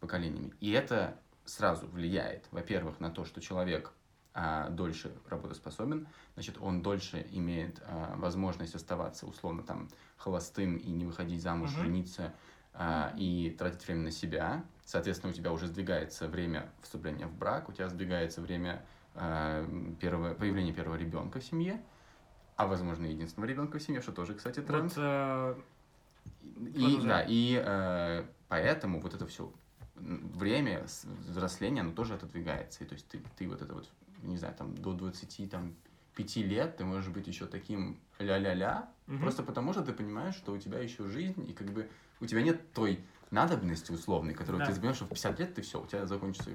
поколениями. 0.00 0.52
И 0.60 0.70
это 0.70 1.18
сразу 1.44 1.86
влияет, 1.86 2.46
во-первых, 2.50 2.98
на 2.98 3.10
то, 3.10 3.24
что 3.24 3.40
человек 3.40 3.92
а, 4.34 4.70
дольше 4.70 5.12
работоспособен, 5.28 6.08
значит, 6.34 6.56
он 6.60 6.82
дольше 6.82 7.26
имеет 7.30 7.82
а, 7.84 8.16
возможность 8.16 8.74
оставаться 8.74 9.26
условно 9.26 9.62
там 9.62 9.88
холостым 10.16 10.76
и 10.76 10.90
не 10.90 11.04
выходить 11.04 11.42
замуж, 11.42 11.70
Мгм. 11.70 11.80
жениться 11.80 12.34
и 13.18 13.54
тратить 13.58 13.86
время 13.86 14.04
на 14.04 14.10
себя. 14.10 14.64
Соответственно, 14.84 15.32
у 15.32 15.34
тебя 15.34 15.52
уже 15.52 15.66
сдвигается 15.66 16.26
время 16.26 16.70
вступления 16.80 17.26
в 17.26 17.34
брак, 17.36 17.68
у 17.68 17.72
тебя 17.72 17.88
сдвигается 17.88 18.40
время 18.40 18.82
а, 19.14 19.66
первого, 20.00 20.34
появления 20.34 20.72
первого 20.72 20.96
ребенка 20.96 21.40
в 21.40 21.44
семье, 21.44 21.82
а 22.56 22.66
возможно 22.66 23.06
единственного 23.06 23.50
ребенка 23.50 23.78
в 23.78 23.82
семье, 23.82 24.00
что 24.00 24.12
тоже, 24.12 24.34
кстати, 24.34 24.60
тренд. 24.60 24.96
Вот, 24.96 25.02
э, 25.04 25.54
И, 26.74 27.00
да, 27.06 27.22
и 27.26 27.62
э, 27.62 28.24
поэтому 28.48 29.00
вот 29.00 29.14
это 29.14 29.26
все 29.26 29.52
время 29.94 30.86
взросления, 31.28 31.82
оно 31.82 31.92
тоже 31.92 32.14
отодвигается. 32.14 32.84
И 32.84 32.86
то 32.86 32.94
есть 32.94 33.06
ты, 33.08 33.20
ты 33.36 33.48
вот 33.48 33.60
это 33.60 33.74
вот, 33.74 33.88
не 34.22 34.36
знаю, 34.38 34.54
там 34.54 34.74
до 34.74 34.94
20, 34.94 35.50
там, 35.50 35.74
5 36.14 36.36
лет 36.42 36.76
ты 36.76 36.84
можешь 36.84 37.10
быть 37.10 37.26
еще 37.26 37.46
таким 37.46 37.98
ля-ля-ля, 38.18 38.88
мгм. 39.06 39.20
просто 39.20 39.42
потому 39.42 39.72
что 39.72 39.82
ты 39.82 39.92
понимаешь, 39.92 40.34
что 40.34 40.52
у 40.52 40.58
тебя 40.58 40.78
еще 40.78 41.06
жизнь, 41.08 41.48
и 41.48 41.52
как 41.52 41.68
бы 41.72 41.88
у 42.20 42.26
тебя 42.26 42.42
нет 42.42 42.72
той 42.72 43.04
надобности 43.30 43.92
условной, 43.92 44.34
которую 44.34 44.60
Да. 44.60 44.66
ты 44.66 44.74
понимаешь, 44.74 44.96
что 44.96 45.06
в 45.06 45.08
50 45.08 45.40
лет 45.40 45.54
ты 45.54 45.62
все, 45.62 45.82
у 45.82 45.86
тебя 45.86 46.06
закончится, 46.06 46.50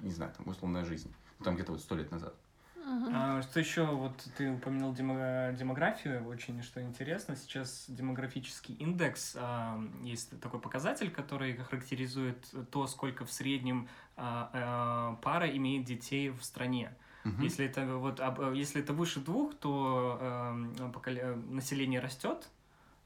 не 0.00 0.12
знаю, 0.12 0.32
там, 0.36 0.46
условная 0.48 0.84
жизнь. 0.84 1.12
Ну, 1.38 1.44
там 1.44 1.54
где-то 1.54 1.72
вот 1.72 1.80
сто 1.80 1.96
лет 1.96 2.10
назад. 2.10 2.34
Мгм. 2.76 3.10
А, 3.14 3.42
что 3.42 3.60
еще, 3.60 3.84
вот 3.84 4.16
ты 4.36 4.50
упомянул 4.50 4.92
демо- 4.92 5.52
демографию, 5.52 6.26
очень 6.26 6.62
что 6.62 6.80
интересно, 6.82 7.36
сейчас 7.36 7.84
демографический 7.88 8.74
индекс, 8.74 9.36
а, 9.38 9.80
есть 10.02 10.40
такой 10.40 10.60
показатель, 10.60 11.10
который 11.10 11.56
характеризует 11.56 12.52
то, 12.70 12.86
сколько 12.86 13.24
в 13.24 13.32
среднем 13.32 13.88
а, 14.16 14.50
а, 14.52 15.16
пара 15.22 15.48
имеет 15.50 15.84
детей 15.84 16.30
в 16.30 16.42
стране. 16.42 16.96
Мгм. 17.24 17.42
Если 17.42 17.66
это 17.66 17.86
вот 17.96 18.20
э, 18.20 18.52
если 18.54 18.80
это 18.80 18.92
выше 18.92 19.20
двух, 19.20 19.54
то 19.54 20.18
эм, 20.20 20.74
поколе- 20.92 21.20
э, 21.22 21.34
население 21.50 22.00
растет. 22.00 22.48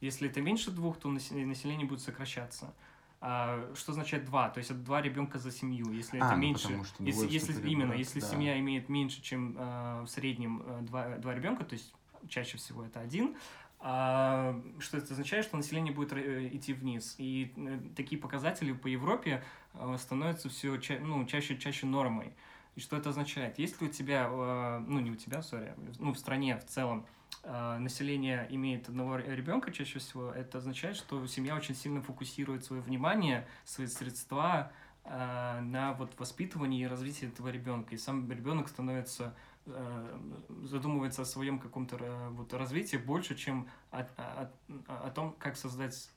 Если 0.00 0.28
это 0.28 0.40
меньше 0.40 0.70
двух, 0.70 0.98
то 0.98 1.08
насе- 1.08 1.44
население 1.44 1.86
будет 1.86 2.00
сокращаться. 2.00 2.72
А, 3.20 3.72
что 3.74 3.92
означает 3.92 4.26
два? 4.26 4.50
То 4.50 4.58
есть 4.58 4.70
это 4.70 4.78
два 4.80 5.00
ребенка 5.00 5.38
за 5.38 5.50
семью. 5.50 5.90
Если 5.90 6.18
А, 6.18 6.26
это 6.26 6.34
ну, 6.34 6.42
меньше, 6.42 6.84
что 6.84 7.02
если, 7.02 7.26
если 7.28 7.52
в 7.54 7.64
именно, 7.64 7.94
если 7.94 8.20
да. 8.20 8.26
семья 8.26 8.58
имеет 8.60 8.88
меньше, 8.90 9.22
чем 9.22 9.56
э, 9.58 10.02
в 10.02 10.08
среднем 10.08 10.62
э, 10.66 10.80
два, 10.82 11.16
два 11.16 11.34
ребенка, 11.34 11.64
то 11.64 11.72
есть 11.72 11.94
чаще 12.28 12.58
всего 12.58 12.84
это 12.84 13.00
один, 13.00 13.34
а, 13.80 14.60
что 14.78 14.98
это 14.98 15.12
означает, 15.12 15.44
что 15.46 15.56
население 15.56 15.92
будет 15.92 16.12
э, 16.12 16.48
идти 16.52 16.72
вниз. 16.74 17.14
И 17.18 17.52
э, 17.56 17.78
такие 17.96 18.20
показатели 18.20 18.72
по 18.72 18.86
Европе 18.88 19.42
э, 19.72 19.96
становятся 19.98 20.48
все 20.50 20.78
ну, 21.00 21.24
чаще 21.26 21.56
чаще 21.56 21.86
нормой. 21.86 22.32
И 22.76 22.80
что 22.80 22.96
это 22.96 23.10
означает? 23.10 23.58
Если 23.58 23.86
у 23.86 23.88
тебя, 23.88 24.28
э, 24.30 24.78
ну 24.86 25.00
не 25.00 25.10
у 25.10 25.16
тебя, 25.16 25.42
сори, 25.42 25.74
ну 25.98 26.12
в 26.12 26.18
стране 26.18 26.58
в 26.58 26.64
целом 26.64 27.06
э, 27.44 27.78
население 27.78 28.46
имеет 28.50 28.88
одного 28.88 29.16
ребенка 29.18 29.70
чаще 29.72 29.98
всего, 29.98 30.30
это 30.30 30.58
означает, 30.58 30.96
что 30.96 31.24
семья 31.26 31.54
очень 31.54 31.74
сильно 31.74 32.02
фокусирует 32.02 32.64
свое 32.64 32.82
внимание, 32.82 33.46
свои 33.64 33.86
средства 33.86 34.72
а, 35.06 35.60
на 35.60 35.92
вот 35.92 36.18
воспитывание 36.18 36.82
и 36.82 36.86
развитие 36.86 37.30
этого 37.30 37.48
ребенка. 37.48 37.94
И 37.94 37.98
сам 37.98 38.30
ребенок 38.30 38.68
становится 38.68 39.34
э, 39.66 40.18
задумывается 40.62 41.22
о 41.22 41.24
своем 41.26 41.58
каком-то 41.58 41.96
э, 42.00 42.28
вот 42.30 42.54
развитии 42.54 42.96
больше, 42.96 43.34
чем 43.34 43.68
о, 43.90 44.06
о- 44.16 44.50
о- 44.88 45.10
том, 45.10 45.36
как 45.38 45.56
создать 45.56 46.10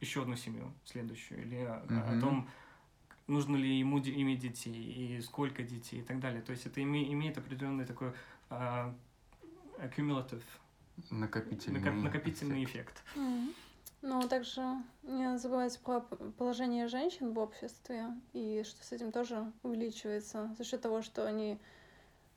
еще 0.00 0.22
одну 0.22 0.36
семью 0.36 0.74
следующую, 0.84 1.46
или 1.46 1.56
о, 1.64 1.82
о 2.16 2.20
том, 2.20 2.50
нужно 3.26 3.56
ли 3.56 3.78
ему 3.78 3.98
иметь 4.00 4.40
детей, 4.40 5.16
и 5.16 5.20
сколько 5.20 5.62
детей, 5.62 6.00
и 6.00 6.02
так 6.02 6.20
далее. 6.20 6.42
То 6.42 6.52
есть 6.52 6.66
это 6.66 6.80
име- 6.80 7.10
имеет 7.12 7.38
определенный 7.38 7.84
такой 7.84 8.12
а, 8.50 8.94
accumulative, 9.78 10.42
Накопительный. 11.10 11.80
накоп- 11.80 12.00
накопительный 12.02 12.64
эффект. 12.64 13.02
Мгм. 13.14 13.52
Но 14.02 14.22
также 14.28 14.62
не 15.02 15.38
забывайте 15.38 15.80
про 15.80 16.00
положение 16.00 16.86
женщин 16.86 17.32
в 17.32 17.38
обществе, 17.38 18.06
и 18.32 18.62
что 18.64 18.84
с 18.84 18.92
этим 18.92 19.10
тоже 19.10 19.50
увеличивается 19.62 20.54
за 20.56 20.64
счет 20.64 20.80
того, 20.82 21.02
что 21.02 21.26
они 21.26 21.58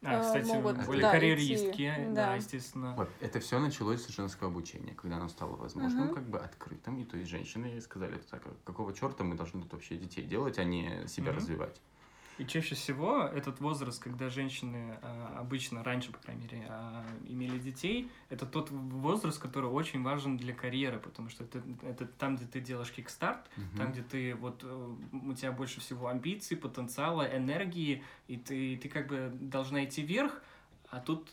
А, 0.02 0.20
э, 0.20 0.22
кстати, 0.22 0.56
могут, 0.56 0.88
были 0.88 1.02
да, 1.02 1.12
карьеристки, 1.12 1.72
идти, 1.72 1.92
да, 2.16 2.28
да. 2.28 2.36
естественно. 2.36 2.96
Вот, 2.96 3.10
это 3.20 3.40
все 3.40 3.60
началось 3.60 4.06
с 4.06 4.08
женского 4.10 4.50
обучения, 4.50 4.94
когда 4.94 5.18
оно 5.18 5.28
стало 5.28 5.58
возможным, 5.58 6.06
Мгм. 6.06 6.16
как 6.16 6.30
бы 6.30 6.40
открытым. 6.40 7.00
И 7.00 7.06
то 7.06 7.18
есть 7.18 7.30
женщины 7.30 7.80
сказали, 7.82 8.18
так, 8.30 8.46
а 8.46 8.56
какого 8.64 8.94
черта 8.94 9.24
мы 9.24 9.36
должны 9.36 9.62
тут 9.62 9.74
вообще 9.74 9.98
детей 9.98 10.24
делать, 10.26 10.58
а 10.58 10.64
не 10.64 11.06
себя 11.08 11.32
Мгм. 11.32 11.38
развивать. 11.38 11.82
И 12.40 12.46
чаще 12.46 12.74
всего 12.74 13.24
этот 13.24 13.60
возраст, 13.60 14.02
когда 14.02 14.30
женщины 14.30 14.98
а, 15.02 15.36
обычно, 15.40 15.84
раньше, 15.84 16.12
по 16.12 16.20
крайней 16.20 16.44
мере, 16.44 16.66
а, 16.70 17.06
имели 17.28 17.60
детей, 17.60 18.10
это 18.30 18.46
тот 18.46 18.72
возраст, 18.72 19.42
который 19.42 19.70
очень 19.70 20.02
важен 20.04 20.38
для 20.38 20.54
карьеры, 20.54 21.00
потому 21.00 21.28
что 21.28 21.44
это, 21.44 21.62
это 21.82 22.06
там, 22.06 22.38
где 22.38 22.46
ты 22.46 22.62
делаешь 22.62 22.92
кикстарт, 22.92 23.50
Мгм. 23.58 23.78
там, 23.78 23.92
где 23.92 24.04
ты 24.04 24.36
вот 24.36 24.64
э, 24.64 24.96
у 25.12 25.34
тебя 25.34 25.52
больше 25.52 25.82
всего 25.82 26.08
амбиций, 26.08 26.56
потенциала, 26.56 27.24
энергии, 27.24 28.04
и 28.30 28.38
ты, 28.38 28.78
ты 28.78 28.88
как 28.88 29.08
бы 29.08 29.32
должна 29.38 29.84
идти 29.84 30.02
вверх, 30.02 30.42
а 30.90 31.02
тут, 31.02 31.30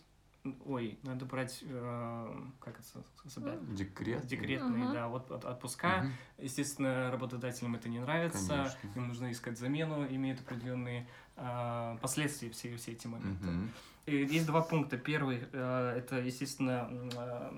ой, 0.64 0.98
надо 1.02 1.24
брать, 1.26 1.61
э, 1.62 2.42
как 2.61 2.78
это 2.80 3.04
сказать, 3.28 3.74
Декрет. 3.74 4.26
декретные, 4.26 4.85
Мгм. 4.85 4.92
да, 4.92 5.09
вот 5.09 5.30
от- 5.30 5.44
отпуска. 5.44 6.02
Мгм. 6.02 6.12
Естественно, 6.38 7.11
работодателям 7.11 7.74
это 7.74 7.88
не 7.88 7.98
нравится, 8.00 8.48
Конечно. 8.48 8.98
им 9.00 9.09
нужно 9.09 9.30
искать 9.32 9.59
замену, 9.59 10.06
имеют 10.06 10.40
определенные 10.40 11.06
а, 11.37 11.96
последствия 11.98 12.48
все, 12.50 12.74
все 12.76 12.92
эти 12.92 13.06
моменты. 13.06 13.44
Мгм. 13.46 13.70
И 14.06 14.16
есть 14.16 14.46
два 14.46 14.62
пункта. 14.62 14.96
Первый 14.96 15.40
э, 15.52 15.94
это, 15.98 16.16
естественно, 16.20 16.88
э, 17.14 17.52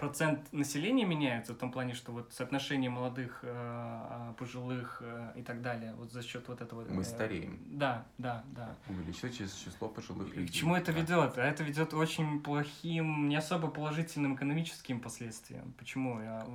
процент 0.00 0.52
населения 0.52 1.04
меняется 1.04 1.52
в 1.52 1.56
том 1.58 1.70
плане, 1.70 1.94
что 1.94 2.12
вот 2.12 2.32
соотношение 2.32 2.88
молодых, 2.90 3.40
э, 3.42 3.48
а, 3.52 4.34
пожилых 4.38 5.02
э, 5.04 5.32
и 5.36 5.42
так 5.42 5.60
далее, 5.60 5.94
вот 5.94 6.10
за 6.10 6.22
счет 6.22 6.48
вот 6.48 6.62
этого. 6.62 6.84
Мы 6.88 7.02
э, 7.02 7.04
стареем. 7.04 7.58
Да, 7.66 8.06
да, 8.16 8.42
да. 8.56 8.76
Увеличивается 8.88 9.64
число 9.64 9.88
пожилых 9.88 10.28
И 10.28 10.40
людей. 10.40 10.48
К 10.48 10.50
чему 10.50 10.74
это 10.74 10.92
Да. 10.92 11.00
ведет? 11.00 11.38
А 11.38 11.44
это 11.44 11.62
ведет 11.62 11.92
очень 11.92 12.40
плохим, 12.40 13.28
не 13.28 13.36
особо 13.36 13.68
положительным 13.68 14.34
экономическим 14.34 15.00
последствиям. 15.00 15.74
Почему? 15.78 16.18
А, 16.22 16.46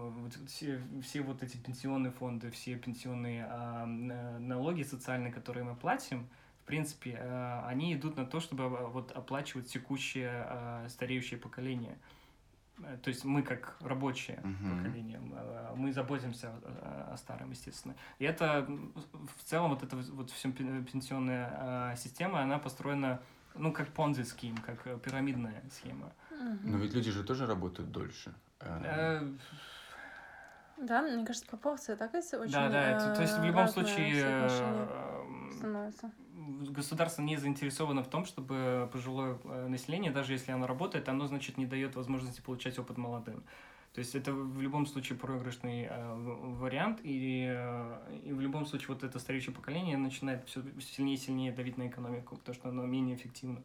все, 0.48 0.82
все 1.04 1.22
вот 1.22 1.44
эти 1.44 1.58
пенсионные 1.58 2.12
фонды, 2.12 2.50
все 2.50 2.76
пенсионные 2.76 3.46
а, 3.48 3.86
налоги 3.86 4.82
социальные, 4.82 5.32
которые 5.32 5.64
мы 5.64 5.76
платим, 5.76 6.28
в 6.64 6.68
принципе, 6.68 7.16
они 7.68 7.94
идут 7.94 8.18
на 8.18 8.26
то, 8.26 8.40
чтобы 8.40 8.68
вот 8.70 9.12
оплачивать 9.12 9.68
текущее 9.68 10.48
стареющее 10.90 11.40
поколение. 11.40 11.96
Э, 12.84 12.98
То 13.02 13.10
есть 13.10 13.24
мы 13.26 13.42
как 13.42 13.78
рабочее 13.82 14.40
Мгм. 14.44 14.78
поколение, 14.78 15.20
мы 15.76 15.94
заботимся 15.94 16.50
о, 16.50 17.14
о 17.14 17.18
старом, 17.18 17.52
естественно. 17.52 17.96
И 18.20 18.26
это 18.26 18.66
в 19.38 19.44
целом 19.44 19.70
вот 19.72 19.84
эта 19.84 19.96
вот 19.96 20.30
вся 20.32 20.52
пенсионная 20.52 21.96
система, 21.96 22.42
она 22.42 22.60
построена 22.60 23.20
ну, 23.58 23.72
как 23.72 23.88
понзи 23.94 24.24
схем, 24.24 24.58
как 24.58 24.86
э, 24.88 24.98
пирамидная 25.00 25.64
схема. 25.72 26.12
Мгм. 26.32 26.60
Но 26.72 26.78
ведь 26.78 26.94
люди 26.94 27.10
же 27.12 27.24
тоже 27.24 27.46
работают 27.48 27.92
дольше. 27.92 28.34
Э, 28.60 28.82
Э, 28.84 29.34
Да, 30.78 31.02
мне 31.02 31.26
кажется, 31.26 31.48
пропорция 31.48 31.96
так 31.96 32.14
если 32.14 32.36
очень 32.36 32.52
Да, 32.52 32.70
да, 32.70 32.82
это- 32.90 33.16
то 33.16 33.22
есть 33.22 33.38
в 33.38 33.44
любом 33.46 33.70
случае 33.70 34.12
э, 34.14 34.50
становится. 35.56 36.12
государство 36.70 37.22
не 37.22 37.38
заинтересовано 37.38 38.04
в 38.04 38.10
том, 38.10 38.26
чтобы 38.26 38.90
пожилое 38.92 39.38
э, 39.44 39.68
население, 39.68 40.12
даже 40.12 40.34
если 40.34 40.52
оно 40.52 40.68
работает, 40.68 41.10
оно, 41.10 41.28
значит, 41.28 41.58
не 41.58 41.66
дает 41.66 41.96
возможности 41.96 42.42
получать 42.42 42.78
опыт 42.80 42.98
молодым. 42.98 43.44
То 43.94 44.00
есть 44.00 44.14
это 44.14 44.34
в 44.34 44.62
любом 44.62 44.86
случае 44.86 45.18
проигрышный 45.18 45.88
э, 45.90 46.14
вариант, 46.60 47.00
и, 47.04 47.48
э, 47.50 48.20
и 48.26 48.34
в 48.34 48.42
любом 48.42 48.66
случае 48.66 48.90
вот 48.90 49.04
это 49.04 49.20
стареющее 49.20 49.56
поколение 49.56 49.96
начинает 49.96 50.46
все 50.48 50.62
сильнее 50.82 51.16
и 51.16 51.18
сильнее 51.18 51.52
давить 51.54 51.78
на 51.78 51.88
экономику, 51.88 52.36
потому 52.36 52.56
что 52.56 52.70
оно 52.70 52.86
менее 52.86 53.16
эффективно. 53.16 53.62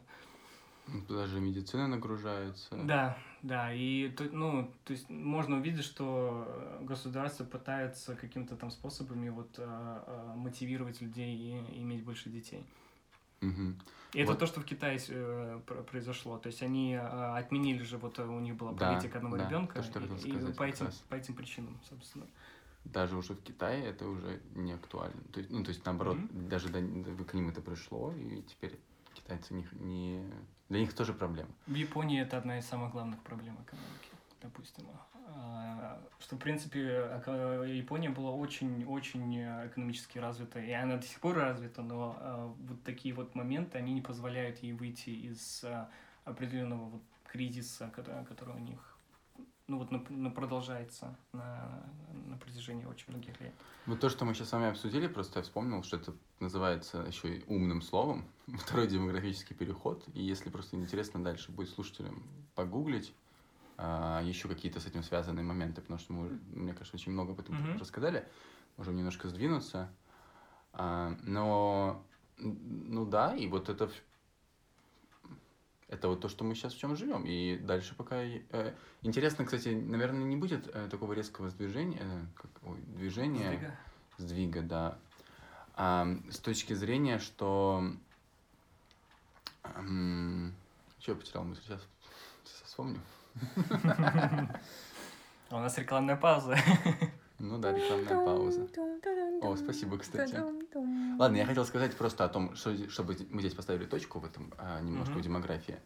Даже 1.08 1.40
медицина 1.40 1.86
нагружается. 1.86 2.76
Да, 2.76 3.16
да, 3.42 3.72
и 3.72 4.12
ну, 4.32 4.72
то 4.84 4.92
есть 4.92 5.08
можно 5.08 5.56
увидеть, 5.58 5.84
что 5.84 6.44
э, 6.48 6.84
государство 6.84 7.44
пытается 7.44 8.16
каким-то 8.16 8.56
там 8.56 8.70
способами 8.70 9.28
вот 9.28 9.54
э, 9.58 9.64
э, 10.06 10.32
мотивировать 10.36 11.00
людей 11.00 11.36
и 11.36 11.80
иметь 11.82 12.04
больше 12.04 12.28
детей. 12.28 12.64
Мгм. 13.40 13.80
И 14.12 14.18
это 14.18 14.32
Вот. 14.32 14.40
то, 14.40 14.46
что 14.46 14.60
в 14.60 14.64
Китае 14.64 14.98
э, 15.08 15.60
пр- 15.64 15.84
произошло. 15.84 16.38
То 16.38 16.48
есть 16.48 16.62
они 16.62 16.94
э, 16.94 16.98
отменили 17.00 17.82
же, 17.84 17.96
вот 17.98 18.18
у 18.18 18.40
них 18.40 18.56
была 18.56 18.72
Да, 18.72 18.94
политика 18.94 19.18
одного 19.18 19.36
да, 19.36 19.46
ребенка, 19.46 19.74
то, 19.82 19.88
и, 19.88 19.92
хотел 19.92 20.16
и 20.16 20.18
сказать 20.18 20.56
по 20.56 20.62
этим, 20.64 20.86
раз. 20.86 20.96
по 21.08 21.14
этим 21.14 21.34
причинам, 21.34 21.78
собственно. 21.88 22.26
Даже 22.84 23.16
уже 23.16 23.34
в 23.34 23.42
Китае 23.42 23.84
это 23.84 24.08
уже 24.08 24.40
не 24.56 24.72
актуально. 24.72 25.22
То 25.32 25.38
есть, 25.40 25.50
ну, 25.52 25.62
то 25.62 25.68
есть 25.68 25.84
наоборот, 25.84 26.16
Мгм. 26.16 26.48
даже 26.48 26.68
до- 26.68 26.80
до- 26.80 27.24
к 27.24 27.34
ним 27.34 27.48
это 27.48 27.60
пришло, 27.60 28.12
и 28.12 28.42
теперь 28.42 28.80
китайцы 29.14 29.54
не, 29.54 29.66
не... 29.72 30.24
Для 30.68 30.80
них 30.80 30.94
тоже 30.94 31.12
проблема. 31.12 31.50
В 31.66 31.74
Японии 31.74 32.20
это 32.20 32.38
одна 32.38 32.58
из 32.58 32.66
самых 32.66 32.92
главных 32.92 33.20
проблем 33.22 33.56
экономики, 33.64 34.10
допустим. 34.40 34.86
А, 35.26 36.00
Что, 36.20 36.36
в 36.36 36.38
принципе, 36.38 36.80
Япония 37.66 38.10
была 38.10 38.30
очень-очень 38.30 39.66
экономически 39.66 40.18
развита, 40.18 40.60
и 40.60 40.70
она 40.70 40.96
до 40.96 41.06
сих 41.06 41.20
пор 41.20 41.36
развита, 41.36 41.82
но 41.82 42.16
а, 42.18 42.54
вот 42.68 42.82
такие 42.82 43.14
вот 43.14 43.34
моменты, 43.34 43.78
они 43.78 43.94
не 43.94 44.00
позволяют 44.00 44.58
ей 44.58 44.72
выйти 44.72 45.10
из 45.10 45.64
а, 45.64 45.90
определенного 46.24 46.88
вот 46.88 47.02
кризиса, 47.24 47.90
который 47.94 48.54
у 48.54 48.58
них 48.58 48.89
ну 49.70 49.78
вот 49.78 49.90
на- 49.92 50.30
продолжается 50.30 51.16
на, 51.32 51.88
на 52.28 52.36
протяжении 52.36 52.84
очень 52.84 53.12
многих 53.12 53.40
лет. 53.40 53.54
Вот 53.86 54.00
то, 54.00 54.08
что 54.10 54.24
мы 54.24 54.34
сейчас 54.34 54.48
с 54.48 54.52
вами 54.52 54.68
обсудили, 54.68 55.06
просто 55.06 55.38
я 55.38 55.42
вспомнил, 55.44 55.82
что 55.84 55.96
это 55.96 56.12
называется 56.40 57.02
еще 57.02 57.36
и 57.36 57.44
умным 57.46 57.80
словом, 57.80 58.24
второй 58.48 58.88
демографический 58.88 59.54
переход. 59.54 60.04
И 60.12 60.22
если 60.22 60.50
просто 60.50 60.76
интересно 60.76 61.22
дальше 61.22 61.52
будет 61.52 61.70
слушателям 61.70 62.22
погуглить 62.56 63.14
а, 63.78 64.22
еще 64.24 64.48
какие-то 64.48 64.80
с 64.80 64.86
этим 64.86 65.04
связанные 65.04 65.44
моменты, 65.44 65.80
потому 65.80 65.98
что 66.00 66.12
мы, 66.12 66.30
мне 66.52 66.72
кажется, 66.74 66.96
очень 66.96 67.12
много 67.12 67.32
об 67.32 67.40
этом 67.40 67.54
Мгм. 67.54 67.78
рассказали, 67.78 68.28
можем 68.76 68.96
немножко 68.96 69.28
сдвинуться. 69.28 69.88
А, 70.72 71.16
но, 71.22 72.04
ну 72.38 73.06
да, 73.06 73.34
и 73.36 73.46
вот 73.46 73.68
это 73.68 73.88
это 75.90 76.08
вот 76.08 76.20
то, 76.20 76.28
что 76.28 76.44
мы 76.44 76.54
сейчас 76.54 76.72
в 76.72 76.78
чем 76.78 76.94
живем. 76.96 77.24
И 77.24 77.58
дальше 77.58 77.94
пока... 77.96 78.22
э, 78.22 78.74
интересно, 79.02 79.44
кстати, 79.44 79.70
наверное, 79.70 80.22
не 80.22 80.36
будет 80.36 80.68
э, 80.72 80.88
такого 80.88 81.12
резкого 81.14 81.50
сдвижения, 81.50 81.98
э, 82.00 82.26
как, 82.36 82.50
ой, 82.62 82.78
движения 82.96 83.48
Сдвига? 83.48 83.76
сдвига, 84.18 84.62
да. 84.62 84.98
А, 85.74 86.06
с 86.30 86.38
точки 86.38 86.74
зрения, 86.74 87.18
что... 87.18 87.82
Че 89.64 91.12
я 91.12 91.14
потерял 91.14 91.44
мысль? 91.44 91.62
Сейчас, 91.62 91.82
сейчас 92.44 92.62
вспомню. 92.68 93.00
У 95.50 95.56
нас 95.56 95.76
рекламная 95.76 96.16
пауза. 96.16 96.56
Ну 97.40 97.58
да, 97.58 97.72
рекламная 97.72 98.24
пауза. 98.24 98.68
О, 99.42 99.56
спасибо, 99.56 99.98
кстати. 99.98 100.34
Ладно, 101.18 101.36
я 101.36 101.46
хотел 101.46 101.64
сказать 101.64 101.96
просто 101.96 102.24
о 102.24 102.28
том, 102.28 102.54
что, 102.54 102.76
чтобы 102.90 103.16
мы 103.30 103.40
здесь 103.40 103.54
поставили 103.54 103.86
точку 103.86 104.18
в 104.20 104.24
этом, 104.26 104.52
а, 104.58 104.80
немножко 104.80 105.14
в 105.14 105.20
демографии, 105.22 105.78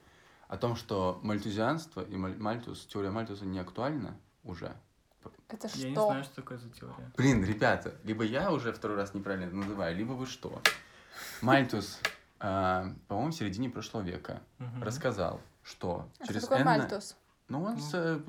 о 0.48 0.56
том, 0.56 0.74
что 0.76 1.20
мальтузианство 1.22 2.02
и 2.02 2.16
маль- 2.16 2.36
Мальтус, 2.38 2.84
теория 2.86 3.10
Мальтуса 3.10 3.44
не 3.46 3.60
актуальна 3.60 4.16
уже. 4.42 4.74
Это 5.48 5.68
Я 5.74 5.88
не 5.90 5.94
что? 5.94 6.06
знаю, 6.06 6.24
что 6.24 6.34
такое 6.36 6.58
за 6.58 6.68
теория. 6.70 7.10
Блин, 7.16 7.44
ребята, 7.44 7.94
либо 8.02 8.24
я 8.24 8.50
уже 8.52 8.72
второй 8.72 8.96
раз 8.96 9.14
неправильно 9.14 9.46
это 9.46 9.54
называю, 9.56 9.96
либо 9.96 10.12
вы 10.12 10.26
что? 10.26 10.60
Мальтус, 11.40 12.00
а, 12.40 12.92
по-моему, 13.08 13.30
в 13.30 13.34
середине 13.34 13.70
прошлого 13.70 14.02
века 14.02 14.42
рассказал, 14.82 15.40
что 15.62 16.08
А 16.18 16.24
что 16.24 16.32
через 16.32 16.42
такое 16.42 16.62
энное- 16.62 16.78
Мальтус? 16.80 17.16
Ну, 17.48 17.62
он 17.62 17.74
Ну. 17.74 17.80
с- 17.80 17.94
э, 17.94 18.20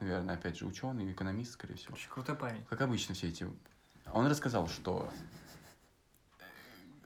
наверное, 0.00 0.34
опять 0.34 0.58
же, 0.58 0.66
ученый, 0.66 1.10
экономист, 1.12 1.52
скорее 1.52 1.76
всего. 1.76 1.94
Очень 1.94 2.10
крутой 2.10 2.34
парень. 2.34 2.64
Как 2.68 2.80
обычно 2.80 3.14
все 3.14 3.28
эти... 3.28 3.46
Он 4.12 4.26
рассказал, 4.26 4.66
что 4.66 5.08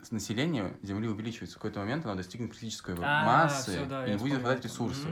с 0.03 0.11
население 0.11 0.75
Земли 0.83 1.09
увеличивается. 1.09 1.57
В 1.57 1.59
какой-то 1.59 1.81
момент 1.81 2.05
оно 2.07 2.15
достигнет 2.15 2.51
критической 2.53 2.95
А, 3.01 3.25
массы 3.25 3.85
да, 3.87 4.07
и 4.07 4.13
не 4.13 4.17
будет 4.19 4.41
хватать 4.41 4.65
ресурсов. 4.65 5.11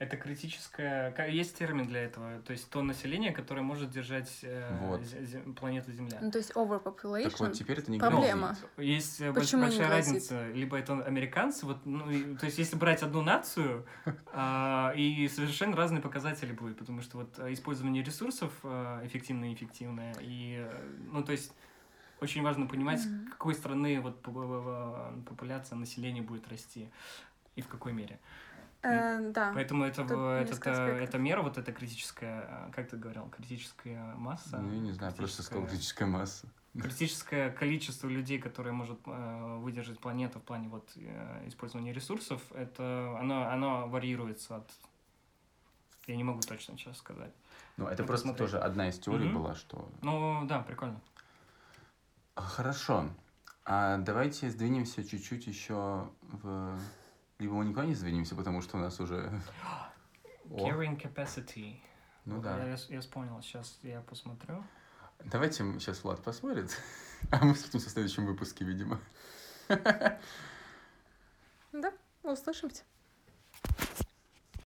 Это 0.00 0.16
критическое... 0.16 1.14
Есть 1.28 1.58
термин 1.58 1.86
для 1.86 2.00
этого. 2.00 2.40
То 2.40 2.52
есть 2.52 2.70
то 2.70 2.80
население, 2.80 3.32
которое 3.32 3.60
может 3.60 3.90
держать 3.90 4.30
э, 4.42 4.78
Вот. 4.86 5.02
зе- 5.02 5.22
зе- 5.26 5.52
планету 5.52 5.92
Земля. 5.92 6.18
Ну, 6.22 6.30
то 6.30 6.38
есть 6.38 6.52
overpopulation. 6.52 7.24
Так 7.30 7.38
вот, 7.40 7.52
теперь 7.52 7.80
это 7.80 7.90
не 7.90 7.98
Проблема. 7.98 8.48
грозит. 8.48 8.66
Есть 8.78 9.20
э, 9.20 9.28
больш- 9.30 9.34
Почему 9.40 9.60
не 9.64 9.66
большая 9.68 9.88
грозит? 9.88 10.06
разница. 10.14 10.48
Либо 10.52 10.78
это 10.78 10.94
американцы, 11.04 11.66
вот, 11.66 11.84
ну, 11.84 12.10
и- 12.10 12.34
то 12.36 12.46
есть 12.46 12.56
если 12.56 12.76
брать 12.76 13.02
одну 13.02 13.20
нацию, 13.20 13.84
а, 14.32 14.94
и 14.96 15.28
совершенно 15.28 15.76
разные 15.76 16.00
показатели 16.00 16.52
будут, 16.52 16.78
потому 16.78 17.02
что 17.02 17.18
вот 17.18 17.38
э, 17.38 17.52
использование 17.52 18.02
ресурсов 18.02 18.54
э, 18.62 19.02
эффективное 19.04 19.48
и 19.48 19.50
неэффективное, 19.50 20.14
и, 20.22 20.64
э, 20.66 20.82
ну, 21.12 21.22
то 21.22 21.32
есть 21.32 21.52
очень 22.22 22.42
важно 22.42 22.66
понимать, 22.66 23.04
Мгм. 23.04 23.28
какой 23.32 23.52
страны 23.54 24.00
вот 24.00 24.22
по- 24.22 24.32
по- 24.32 25.12
популяция 25.28 25.76
населения 25.76 26.22
будет 26.22 26.48
расти 26.48 26.88
и 27.54 27.60
в 27.60 27.68
какой 27.68 27.92
мере. 27.92 28.18
Э, 28.82 29.30
да. 29.32 29.52
Поэтому 29.54 29.84
это, 29.84 30.02
тут 30.02 30.10
этот, 30.12 30.66
э, 30.66 30.70
аспектов. 30.70 31.08
эта 31.08 31.18
мера, 31.18 31.42
вот 31.42 31.58
эта 31.58 31.72
критическая, 31.72 32.46
э, 32.48 32.72
как 32.72 32.88
ты 32.88 32.96
говорил, 32.96 33.28
критическая 33.28 34.14
масса. 34.14 34.58
Ну, 34.58 34.72
я 34.72 34.78
не 34.80 34.92
знаю, 34.92 35.12
просто 35.14 35.42
сказал 35.42 35.66
критическая- 35.66 36.06
масса. 36.06 36.46
критическое 36.72 37.50
количество 37.50 38.08
людей, 38.08 38.38
которые 38.38 38.72
может 38.72 38.98
э, 39.06 39.56
выдержать 39.58 39.98
планета 39.98 40.38
в 40.38 40.42
плане 40.42 40.68
вот 40.68 40.90
э, 40.96 41.42
использования 41.46 41.92
ресурсов, 41.92 42.40
это 42.54 43.16
оно, 43.20 43.48
оно 43.50 43.88
варьируется 43.88 44.56
от 44.56 44.70
я 46.06 46.16
не 46.16 46.24
могу 46.24 46.40
точно 46.40 46.76
сейчас 46.76 46.96
сказать. 46.96 47.32
Ну, 47.76 47.84
это 47.84 47.92
Надо 48.02 48.04
просто 48.04 48.28
смотреть. 48.28 48.50
тоже 48.50 48.58
одна 48.58 48.88
из 48.88 48.98
теорий 48.98 49.26
Мгм. 49.26 49.34
была, 49.42 49.54
что... 49.54 49.88
Ну 50.02 50.44
да, 50.46 50.60
прикольно. 50.60 51.00
Хорошо. 52.34 53.08
А 53.64 53.98
давайте 53.98 54.50
сдвинемся 54.50 55.04
чуть-чуть 55.06 55.46
еще 55.46 56.08
в... 56.22 56.78
Либо 57.40 57.54
мы 57.54 57.64
никуда 57.64 57.86
не 57.86 57.94
сдвинемся, 57.94 58.36
потому 58.36 58.60
что 58.60 58.76
у 58.76 58.80
нас 58.80 59.00
уже... 59.00 59.32
Carrying 60.44 61.00
capacity. 61.00 61.80
ну 62.26 62.40
да. 62.42 62.58
Я, 62.64 62.76
я 62.88 63.00
понял, 63.02 63.40
сейчас 63.40 63.78
я 63.82 64.02
посмотрю. 64.02 64.62
Давайте 65.24 65.64
сейчас 65.78 66.04
Влад 66.04 66.22
посмотрит, 66.22 66.70
а 67.30 67.44
мы 67.44 67.54
встретимся 67.54 67.88
в 67.88 67.92
следующем 67.92 68.26
выпуске, 68.26 68.64
видимо. 68.64 69.00
Да, 71.72 71.92
услышимся. 72.24 72.82